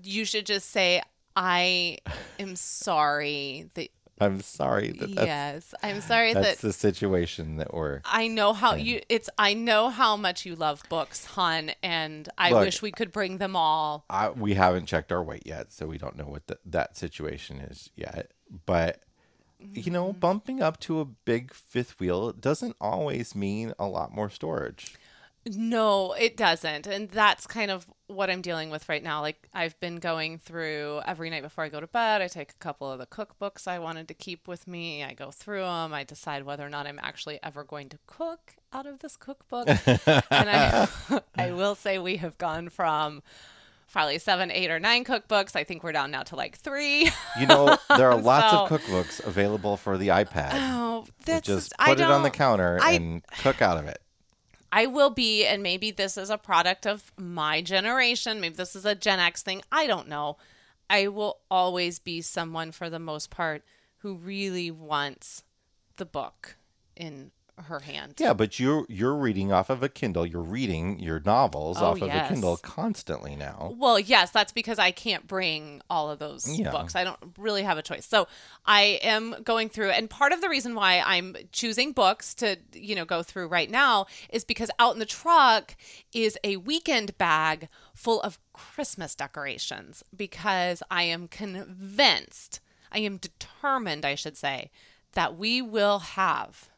[0.02, 1.02] you should just say
[1.40, 1.98] I
[2.40, 3.90] am sorry that
[4.20, 8.00] I'm sorry that that's, yes, I'm sorry that's that the situation that we're.
[8.04, 12.50] I know how you it's I know how much you love books, hon, and I
[12.50, 14.04] Look, wish we could bring them all.
[14.10, 17.60] I, we haven't checked our weight yet, so we don't know what the, that situation
[17.60, 18.32] is yet.
[18.66, 19.02] But
[19.74, 20.20] you know, Mm-hmm.
[20.20, 24.94] bumping up to a big fifth wheel doesn't always mean a lot more storage.
[25.56, 26.86] No, it doesn't.
[26.86, 29.20] And that's kind of what I'm dealing with right now.
[29.20, 32.58] Like I've been going through every night before I go to bed, I take a
[32.58, 35.04] couple of the cookbooks I wanted to keep with me.
[35.04, 35.92] I go through them.
[35.92, 39.68] I decide whether or not I'm actually ever going to cook out of this cookbook.
[39.68, 40.88] and I
[41.36, 43.22] I will say we have gone from
[43.92, 45.56] probably 7, 8 or 9 cookbooks.
[45.56, 47.10] I think we're down now to like 3.
[47.40, 50.50] You know, there are lots of cookbooks available for the iPad.
[50.52, 54.00] oh, that's Just I put it on the counter I- and cook out of it.
[54.70, 58.40] I will be, and maybe this is a product of my generation.
[58.40, 59.62] Maybe this is a Gen X thing.
[59.72, 60.36] I don't know.
[60.90, 63.62] I will always be someone, for the most part,
[63.98, 65.42] who really wants
[65.96, 66.56] the book
[66.96, 67.30] in
[67.64, 68.14] her hand.
[68.18, 70.24] Yeah, but you're you're reading off of a Kindle.
[70.26, 73.74] You're reading your novels Oh, off of a Kindle constantly now.
[73.76, 76.70] Well, yes, that's because I can't bring all of those Yeah.
[76.70, 76.94] books.
[76.96, 78.06] I don't really have a choice.
[78.06, 78.28] So
[78.64, 82.94] I am going through, and part of the reason why I'm choosing books to, you
[82.94, 85.76] know, go through right now is because out in the truck
[86.12, 92.60] is a weekend bag full of Christmas decorations because I am convinced,
[92.92, 94.70] I am determined, I should say,
[95.12, 96.68] that we will have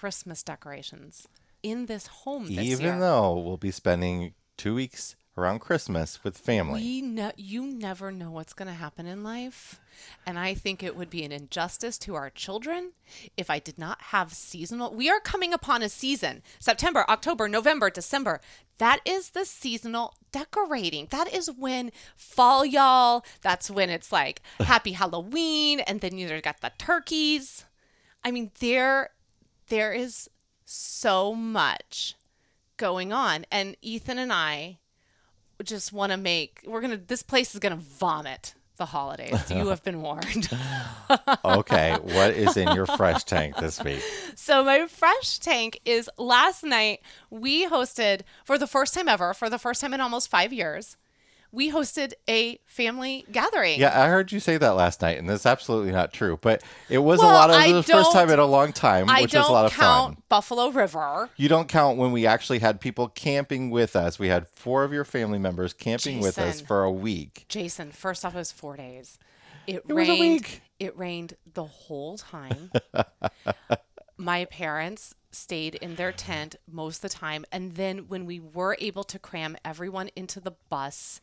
[0.00, 1.26] Christmas decorations
[1.62, 3.00] in this home this Even year.
[3.00, 6.80] though we'll be spending two weeks around Christmas with family.
[6.80, 9.80] We you never know what's going to happen in life.
[10.26, 12.92] And I think it would be an injustice to our children
[13.36, 14.94] if I did not have seasonal.
[14.94, 18.40] We are coming upon a season September, October, November, December.
[18.78, 21.08] That is the seasonal decorating.
[21.10, 23.24] That is when fall, y'all.
[23.42, 25.80] That's when it's like happy Halloween.
[25.80, 27.64] And then you got the turkeys.
[28.24, 29.10] I mean, there,
[29.68, 30.28] there is
[30.64, 32.14] so much
[32.76, 33.46] going on.
[33.50, 34.78] And Ethan and I,
[35.64, 39.82] just want to make we're gonna this place is gonna vomit the holidays you have
[39.84, 40.48] been warned
[41.44, 44.02] okay, what is in your fresh tank this week?
[44.34, 47.00] so my fresh tank is last night
[47.30, 50.96] we hosted for the first time ever for the first time in almost five years
[51.54, 55.46] we hosted a family gathering Yeah, I heard you say that last night, and that's
[55.46, 56.38] absolutely not true.
[56.42, 59.22] But it was a lot of I the first time in a long time, i
[59.22, 60.22] which was a lot of count fun.
[60.28, 64.18] buffalo river You don't count when we actually had people camping with us.
[64.18, 67.44] We had four of your family members camping with us for a week.
[67.48, 69.18] jason first off it was four days
[69.66, 70.62] it, It was a rained week.
[70.78, 72.70] it rained the whole time
[74.16, 77.44] my parents stayed in their tent most of the time.
[77.52, 81.20] And then when we were able to cram everyone into the bus,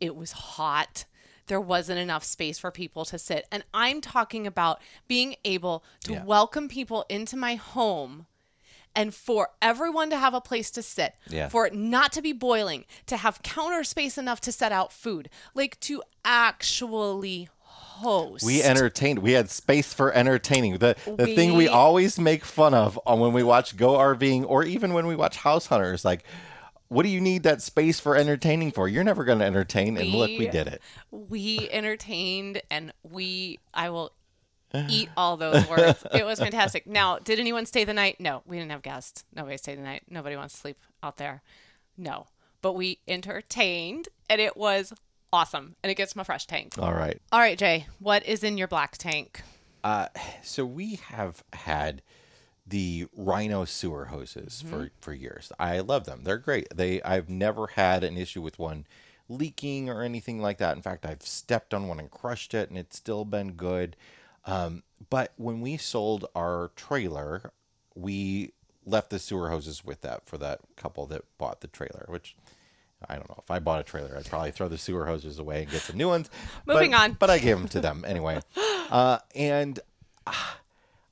[0.00, 1.04] it was hot.
[1.46, 3.46] There wasn't enough space for people to sit.
[3.52, 6.24] And I'm talking about being able to Yeah.
[6.24, 8.26] welcome people into my home
[8.96, 11.48] and for everyone to have a place to sit, Yeah.
[11.48, 15.28] for it not to be boiling, to have counter space enough to set out food,
[15.52, 17.48] like to actually
[17.94, 18.44] host.
[18.44, 19.20] We entertained.
[19.20, 20.78] We had space for entertaining.
[20.78, 24.44] The the thing we We- always make fun of on when we watch Go RVing
[24.48, 26.24] or even when we watch House Hunters, like,
[26.88, 28.88] what do you need that space for entertaining for?
[28.88, 30.82] You're never going to entertain, and look, we We- did it.
[31.10, 34.12] we entertained and we I will
[34.88, 36.04] eat all those words.
[36.12, 36.86] It was fantastic.
[36.86, 38.20] Now, did anyone stay the night?
[38.20, 39.24] No, we didn't have guests.
[39.34, 40.02] Nobody stayed the night.
[40.10, 41.42] Nobody wants to sleep out there.
[41.96, 42.26] No.
[42.60, 44.92] But we entertained and it was
[45.34, 45.74] awesome.
[45.82, 46.74] And it gets my fresh tank.
[46.78, 47.20] All right.
[47.32, 49.42] All right, Jay, what is in your black tank?
[49.82, 50.06] Uh,
[50.42, 52.00] so we have had
[52.66, 55.52] the Rhino sewer hoses for for years.
[55.58, 56.20] I love them.
[56.22, 56.68] They're great.
[56.74, 58.86] They I've never had an issue with one
[59.28, 60.74] leaking or anything like that.
[60.76, 63.96] In fact, I've stepped on one and crushed it, and it's still been good.
[64.46, 67.52] Um, but when we sold our trailer,
[67.94, 68.52] we
[68.86, 72.36] left the sewer hoses with that for that couple that bought the trailer, which.
[73.08, 73.38] I don't know.
[73.42, 75.96] If I bought a trailer, I'd probably throw the sewer hoses away and get some
[75.96, 76.30] new ones.
[76.66, 77.12] Moving But- on.
[77.18, 78.40] But I gave them to them anyway.
[78.90, 79.80] Uh, and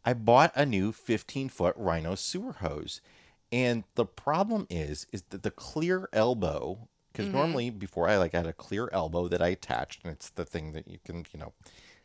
[0.04, 3.00] I bought a new 15 foot Rhino sewer hose.
[3.50, 7.36] And the problem is, is that the clear elbow, because Mm-hmm.
[7.36, 10.44] normally before I like I had a clear elbow that I attached, and it's the
[10.44, 11.52] thing that you can, you know,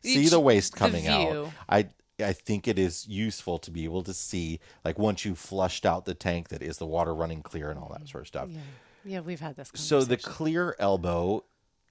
[0.03, 1.51] see Each- the waste the coming out.
[1.69, 1.88] I
[2.19, 6.05] I think it is useful to be able to see, like once you flushed out
[6.05, 8.47] the tank, that is the water running clear and all that sort of stuff.
[8.49, 8.59] Yeah.
[9.08, 11.45] Yeah, we've had this So the clear elbow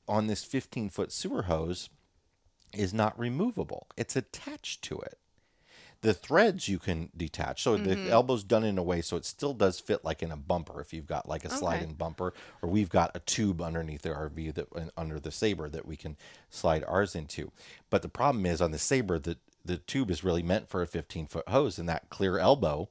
[0.06, 1.88] on this 15 foot sewer hose
[2.72, 3.86] is not removable.
[3.96, 5.18] It's attached to it.
[6.02, 7.62] The threads you can detach.
[7.62, 7.84] So Mm-hmm.
[8.04, 10.80] the elbow's done in a way so it still does fit like in a bumper
[10.80, 14.54] if you've got like a sliding bumper or we've got a tube underneath the RV
[14.54, 16.16] that under the Sabre that we can
[16.50, 17.50] slide ours into.
[17.88, 20.86] But the problem is on the Sabre the the tube is really meant for a
[20.86, 22.88] 15 foot hose and that clear elbow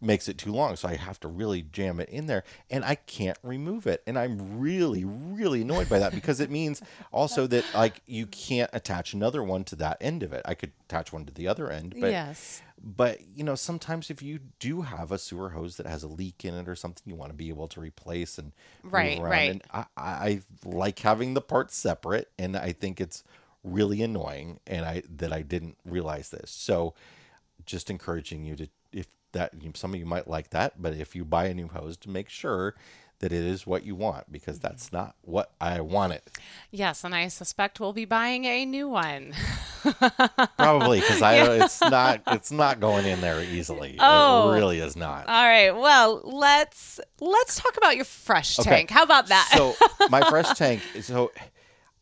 [0.00, 2.94] makes it too long so i have to really jam it in there and i
[2.94, 6.80] can't remove it and i'm really really annoyed by that because it means
[7.12, 10.72] also that like you can't attach another one to that end of it i could
[10.88, 12.62] attach one to the other end but yes.
[12.82, 16.44] but you know sometimes if you do have a sewer hose that has a leak
[16.44, 19.30] in it or something you want to be able to replace and move Right, around.
[19.30, 19.50] right.
[19.50, 23.22] and I I like having the parts separate and i think it's
[23.62, 26.94] really annoying and i that i didn't realize this so
[27.66, 31.24] just encouraging you to if that some of you might like that but if you
[31.24, 32.74] buy a new hose to make sure
[33.20, 36.22] that it is what you want because that's not what i wanted
[36.72, 39.34] Yes, and I suspect we'll be buying a new one.
[40.56, 44.48] probably because i it's not it's not going in there easily Oh.
[44.48, 45.70] it really is not All right.
[45.70, 48.70] Well, let's let's talk about your fresh Okay.
[48.70, 48.90] tank.
[48.90, 49.48] How about that?
[49.52, 49.76] so
[50.08, 50.88] my fresh tank.
[51.00, 51.32] So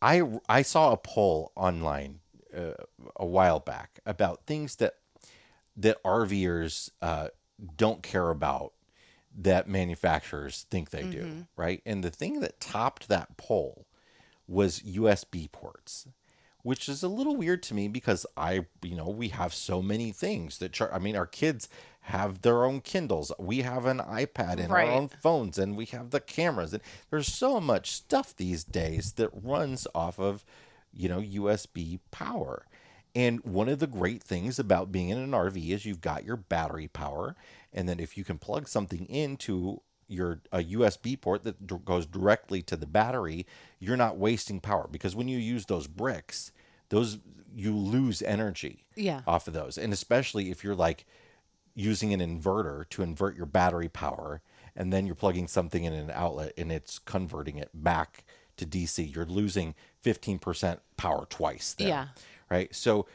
[0.01, 2.19] I I saw a poll online
[2.55, 2.73] uh,
[3.17, 4.93] a while back about things that
[5.79, 7.29] that RVers uh,
[7.77, 8.73] don't care about
[9.37, 11.81] that manufacturers think they do, right?
[11.85, 13.85] And the thing that topped that poll
[14.47, 16.07] was USB ports,
[16.63, 20.11] which is a little weird to me because I, you know, we have so many
[20.11, 21.69] things that char- I mean, our kids
[22.01, 23.31] have their own Kindles.
[23.37, 24.87] We have an iPad and Right.
[24.87, 29.13] our own phones and we have the cameras and there's so much stuff these days
[29.13, 30.43] that runs off of,
[30.91, 32.65] you know, USB power.
[33.15, 36.35] And one of the great things about being in an RV is you've got your
[36.37, 37.35] battery power
[37.73, 42.05] and then if you can plug something into your a USB port that d- goes
[42.07, 43.45] directly to the battery,
[43.79, 46.51] you're not wasting power because when you use those bricks,
[46.89, 47.19] those
[47.55, 49.21] you lose energy Yeah.
[49.27, 49.77] off of those.
[49.77, 51.05] And especially if you're like
[51.75, 54.41] using an inverter to invert your battery power
[54.75, 58.23] and then you're plugging something in an outlet and it's converting it back
[58.57, 61.87] to DC, you're losing 15% power twice there.
[61.87, 62.07] Yeah.
[62.49, 62.73] Right?
[62.75, 63.05] So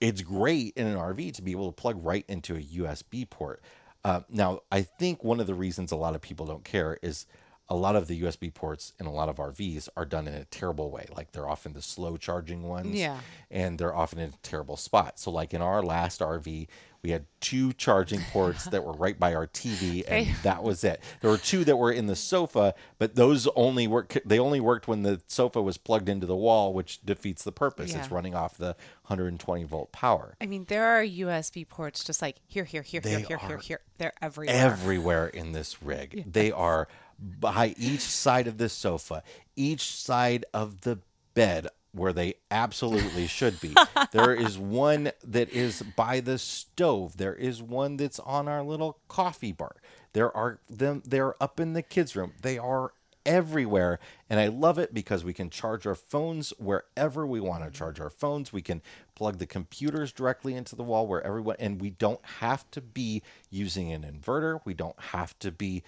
[0.00, 3.62] it's great in an RV to be able to plug right into a USB port.
[4.04, 7.26] Uh, now, I think one of the reasons a lot of people don't care is
[7.70, 10.44] a lot of the USB ports in a lot of RVs are done in a
[10.44, 11.06] terrible way.
[11.16, 13.20] Like they're often the slow charging ones Yeah.
[13.50, 15.18] and they're often in a terrible spot.
[15.18, 16.66] So, like in our last RV,
[17.04, 21.02] we had two charging ports that were right by our TV, and that was it.
[21.20, 24.16] There were two that were in the sofa, but those only work.
[24.24, 27.94] They only worked when the sofa was plugged into the wall, which defeats the purpose.
[27.94, 28.74] It's running off the
[29.06, 30.34] 120 volt power.
[30.40, 33.56] I mean, there are USB ports just like here, here, here, here, They here, here,
[33.56, 33.80] are here.
[33.98, 34.56] They're everywhere.
[34.56, 36.32] everywhere in this rig.
[36.32, 36.88] They are
[37.18, 39.22] by each side of the sofa,
[39.56, 41.00] each side of the
[41.34, 43.74] bed, where they absolutely should be.
[44.12, 47.16] there is one that is by the stove.
[47.16, 49.76] There is one that's on our little coffee bar.
[50.12, 52.32] There are them they're up in the kids room.
[52.42, 52.92] They are
[53.26, 57.70] everywhere and I love it because we can charge our phones wherever we want to
[57.70, 58.52] charge our phones.
[58.52, 58.82] We can
[59.14, 63.22] plug the computers directly into the wall where everyone and we don't have to be
[63.50, 64.60] using an inverter.
[64.64, 65.84] We don't have to be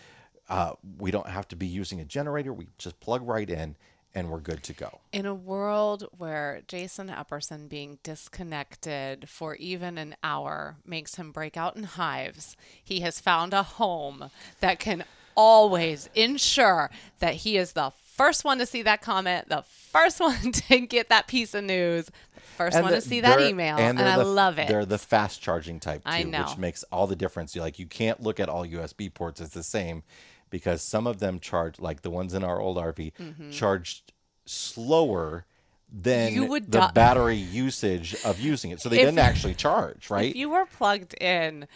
[0.48, 2.52] uh, we don't have to be using a generator.
[2.52, 3.76] We just plug right in
[4.16, 4.98] and we're good to go.
[5.12, 11.56] In a world where Jason Epperson being disconnected for even an hour makes him break
[11.56, 15.04] out in hives, he has found a home that can
[15.36, 20.50] always ensure that he is the first one to see that comment, the first one
[20.52, 22.10] to get that piece of news,
[22.56, 23.76] first And one the- to see that email.
[23.76, 24.68] And, they're I the- love it.
[24.68, 27.54] They're the fast charging type too, which makes all the difference.
[27.54, 30.02] You like you can't look at all USB ports it's the same
[30.50, 34.12] because some of them charge like the ones in our old RV charged
[34.44, 35.44] slower
[35.92, 36.42] than Mm-hmm.
[36.42, 38.80] You would the di- battery usage of using it.
[38.80, 40.30] So they If- didn't actually charge, right?
[40.30, 41.66] If you were plugged in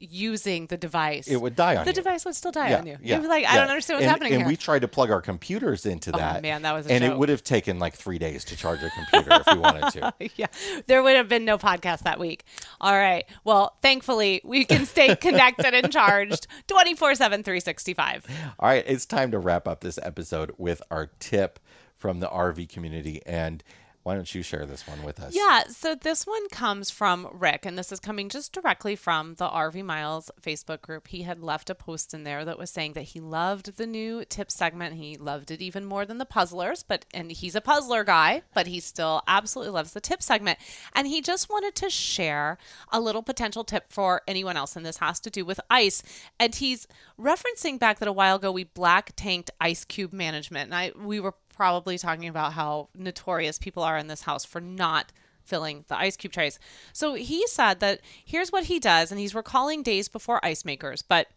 [0.00, 1.94] using the device, it would die on the you.
[1.94, 2.96] device would still die on you.
[3.02, 3.60] You'd be like, I yeah.
[3.60, 4.46] don't understand what's and, happening and here.
[4.46, 6.42] Oh, we tried to plug our computers into oh, that.
[6.42, 7.12] man, that was a and joke.
[7.12, 10.12] it would have taken like three days to charge a computer if we wanted to.
[10.36, 10.46] yeah,
[10.86, 12.44] there would have been no podcast that week.
[12.80, 13.24] All right.
[13.44, 18.26] Well, thankfully, we can stay connected and charged 24 7, 365.
[18.58, 21.58] All right, it's time to wrap up this episode with our tip
[21.96, 23.22] from the RV community.
[23.24, 23.62] And
[24.02, 25.34] why don't you share this one with us?
[25.34, 29.48] Yeah, so this one comes from Rick, and this is coming just directly from the
[29.48, 31.08] RV Miles Facebook group.
[31.08, 34.24] He had left a post in there that was saying that he loved the new
[34.24, 34.96] tip segment.
[34.96, 38.66] He loved it even more than the puzzlers, but and he's a puzzler guy, but
[38.66, 40.58] he still absolutely loves the tip segment.
[40.94, 42.58] And he just wanted to share
[42.90, 46.02] a little potential tip for anyone else, and this has to do with ice.
[46.40, 46.88] And he's
[47.20, 51.20] referencing back that a while ago we black tanked ice cube management, and I we
[51.20, 55.12] were probably talking about how notorious people are in this house for not
[55.44, 56.58] filling the ice cube trays.
[56.92, 61.02] So he said that here's what he does, and he's recalling days before ice makers,
[61.02, 61.28] but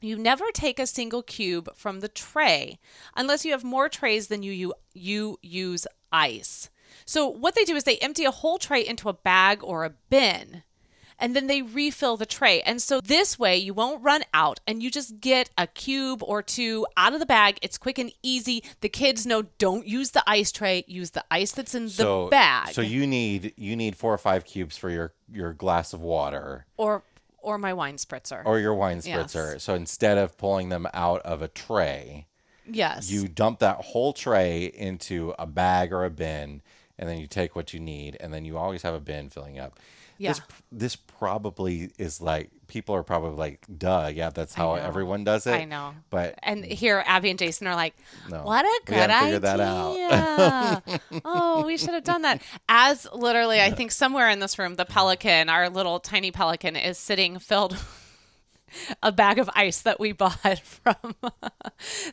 [0.00, 2.78] you never take a single cube from the tray
[3.16, 6.68] unless you have more trays than you you, you use ice.
[7.04, 9.90] So what they do is they empty a whole tray into a bag or a
[9.90, 10.62] bin
[11.18, 12.60] and then they refill the tray.
[12.62, 16.42] And so this way you won't run out and you just get a cube or
[16.42, 17.58] two out of the bag.
[17.62, 18.62] It's quick and easy.
[18.80, 22.30] The kids know don't use the ice tray, use the ice that's in So, the
[22.30, 22.74] bag.
[22.74, 26.66] so you need you need four or five cubes for your your glass of water
[26.76, 27.02] or
[27.38, 28.42] or my wine spritzer.
[28.44, 29.32] or your wine Yes.
[29.32, 29.60] spritzer.
[29.60, 32.26] So instead of pulling them out of a tray,
[32.68, 33.08] yes.
[33.08, 36.60] you dump that whole tray into a bag or a bin,
[36.98, 39.60] and then you take what you need, and then you always have a bin filling
[39.60, 39.78] up.
[40.18, 40.56] This, Yeah.
[40.72, 45.52] this probably is like people are probably like, duh, yeah, that's how everyone does it.
[45.52, 45.94] I know.
[46.10, 47.94] but and here Abby and Jason are like,
[48.28, 48.42] No.
[48.42, 51.00] "What a good haven't that out." idea!
[51.24, 54.84] oh, we should have done that." As literally, I think somewhere in this room, the
[54.84, 57.76] pelican, our little tiny pelican, is sitting filled.
[59.02, 61.14] A bag of ice that we bought from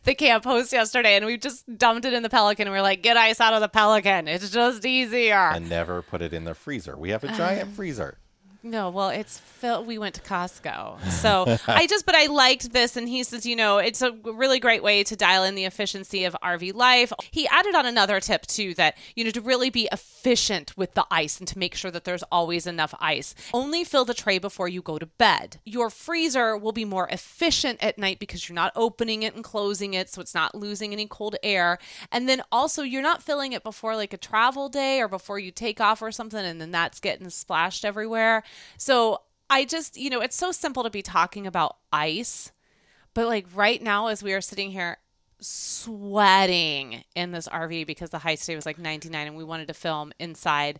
[0.03, 2.68] the camp host yesterday, and we just dumped it in the pelican.
[2.68, 6.01] And we are like, "Get ice out of the pelican; it's just easier." and never
[6.01, 6.97] put it in the freezer.
[6.97, 8.18] We have a giant freezer.
[8.66, 9.84] No, well, it's Phil.
[9.84, 13.57] We went to Costco, so I just, but I liked this, and he says, you
[13.57, 17.11] know, it's a really great way to dial in the efficiency of RV life.
[17.32, 21.05] He added on another tip too that you know to really be efficient with the
[21.11, 23.36] ice and to make sure that there's always enough ice.
[23.53, 25.59] Only fill the tray before you go to bed.
[25.66, 29.93] Your freezer will be more efficient at night because you're not opening it and closing
[29.93, 31.80] it, so it's not losing any cold air.
[32.14, 35.51] And then also, you're not filling it before like a travel day or before you
[35.51, 38.41] take off or something, and then that's getting splashed everywhere.
[38.78, 42.51] So I just, you know, it's so simple to be talking about ice,
[43.14, 44.97] but like right now, as we are sitting here
[45.39, 49.74] sweating in this RV because the high today was like 99 and we wanted to
[49.74, 50.80] film inside,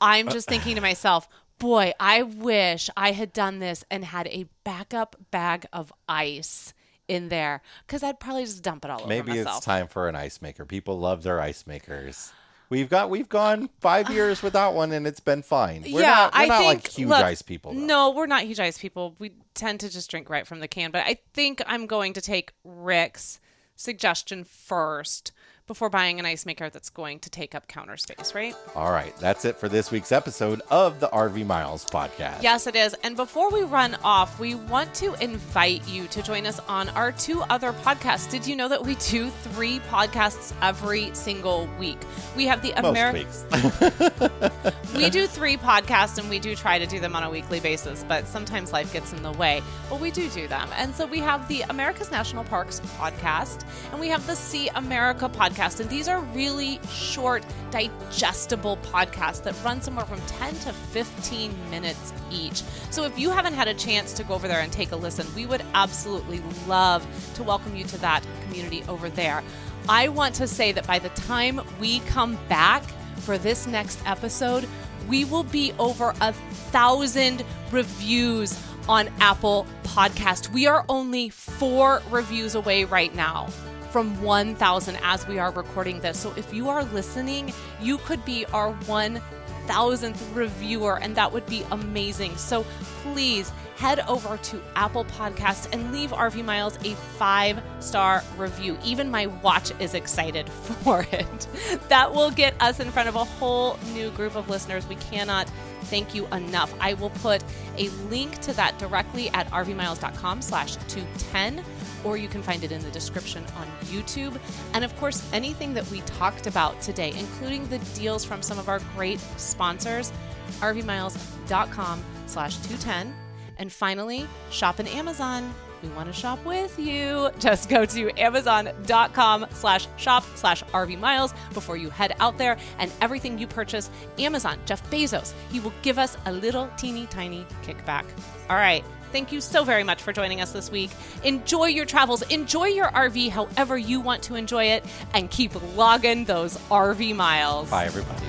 [0.00, 1.28] I'm just uh, thinking to myself,
[1.58, 6.74] boy, I wish I had done this and had a backup bag of ice
[7.08, 9.56] in there because I'd probably just dump it all Maybe over myself.
[9.56, 10.64] it's time for an ice maker.
[10.64, 12.32] People love their ice makers.
[12.70, 15.82] We've got we've gone five years without one and it's been fine.
[15.82, 17.72] We're yeah, not, we're I not think like huge look, ice people.
[17.72, 17.80] Though.
[17.80, 19.14] No, we're not huge ice people.
[19.18, 20.90] We tend to just drink right from the can.
[20.90, 23.40] But I think I'm going to take Rick's
[23.76, 25.32] suggestion first
[25.68, 28.56] before buying an ice maker that's going to take up counter space, right?
[28.74, 32.42] All right, that's it for this week's episode of the RV Miles podcast.
[32.42, 32.96] Yes, it is.
[33.04, 37.12] And before we run off, we want to invite you to join us on our
[37.12, 38.30] two other podcasts.
[38.30, 41.98] Did you know that we do three podcasts every single week?
[42.34, 43.28] We have the American.
[44.96, 48.04] we do three podcasts and we do try to do them on a weekly basis,
[48.08, 49.62] but sometimes life gets in the way.
[49.90, 50.70] But we do do them.
[50.76, 55.28] And so we have the America's National Parks podcast and we have the See America
[55.28, 55.57] podcast.
[55.58, 55.80] Podcast.
[55.80, 62.12] And these are really short, digestible podcasts that run somewhere from 10 to 15 minutes
[62.30, 62.62] each.
[62.90, 65.26] So if you haven't had a chance to go over there and take a listen,
[65.34, 69.42] we would absolutely love to welcome you to that community over there.
[69.88, 72.82] I want to say that by the time we come back
[73.18, 74.68] for this next episode,
[75.08, 80.50] we will be over a thousand reviews on Apple Podcast.
[80.52, 83.48] We are only four reviews away right now
[83.90, 86.18] from 1,000 as we are recording this.
[86.18, 91.64] So if you are listening, you could be our 1,000th reviewer, and that would be
[91.70, 92.36] amazing.
[92.36, 92.64] So
[93.02, 98.76] please head over to Apple Podcasts and leave RV Miles a five star review.
[98.84, 101.46] Even my watch is excited for it.
[101.88, 104.86] That will get us in front of a whole new group of listeners.
[104.88, 105.48] We cannot
[105.82, 106.74] thank you enough.
[106.80, 107.42] I will put
[107.76, 111.64] a link to that directly at rvmiles.com slash 210
[112.04, 114.38] or you can find it in the description on YouTube.
[114.74, 118.68] And of course, anything that we talked about today, including the deals from some of
[118.68, 120.12] our great sponsors,
[120.60, 123.14] rvmiles.com slash 210.
[123.58, 125.52] And finally, shop in Amazon.
[125.82, 127.30] We want to shop with you.
[127.38, 132.56] Just go to amazon.com slash shop slash RV miles before you head out there.
[132.78, 137.46] And everything you purchase, Amazon, Jeff Bezos, he will give us a little teeny tiny
[137.62, 138.04] kickback.
[138.50, 138.84] All right.
[139.12, 140.90] Thank you so very much for joining us this week.
[141.24, 144.84] Enjoy your travels, enjoy your RV however you want to enjoy it,
[145.14, 147.70] and keep logging those RV miles.
[147.70, 148.24] Bye, everybody.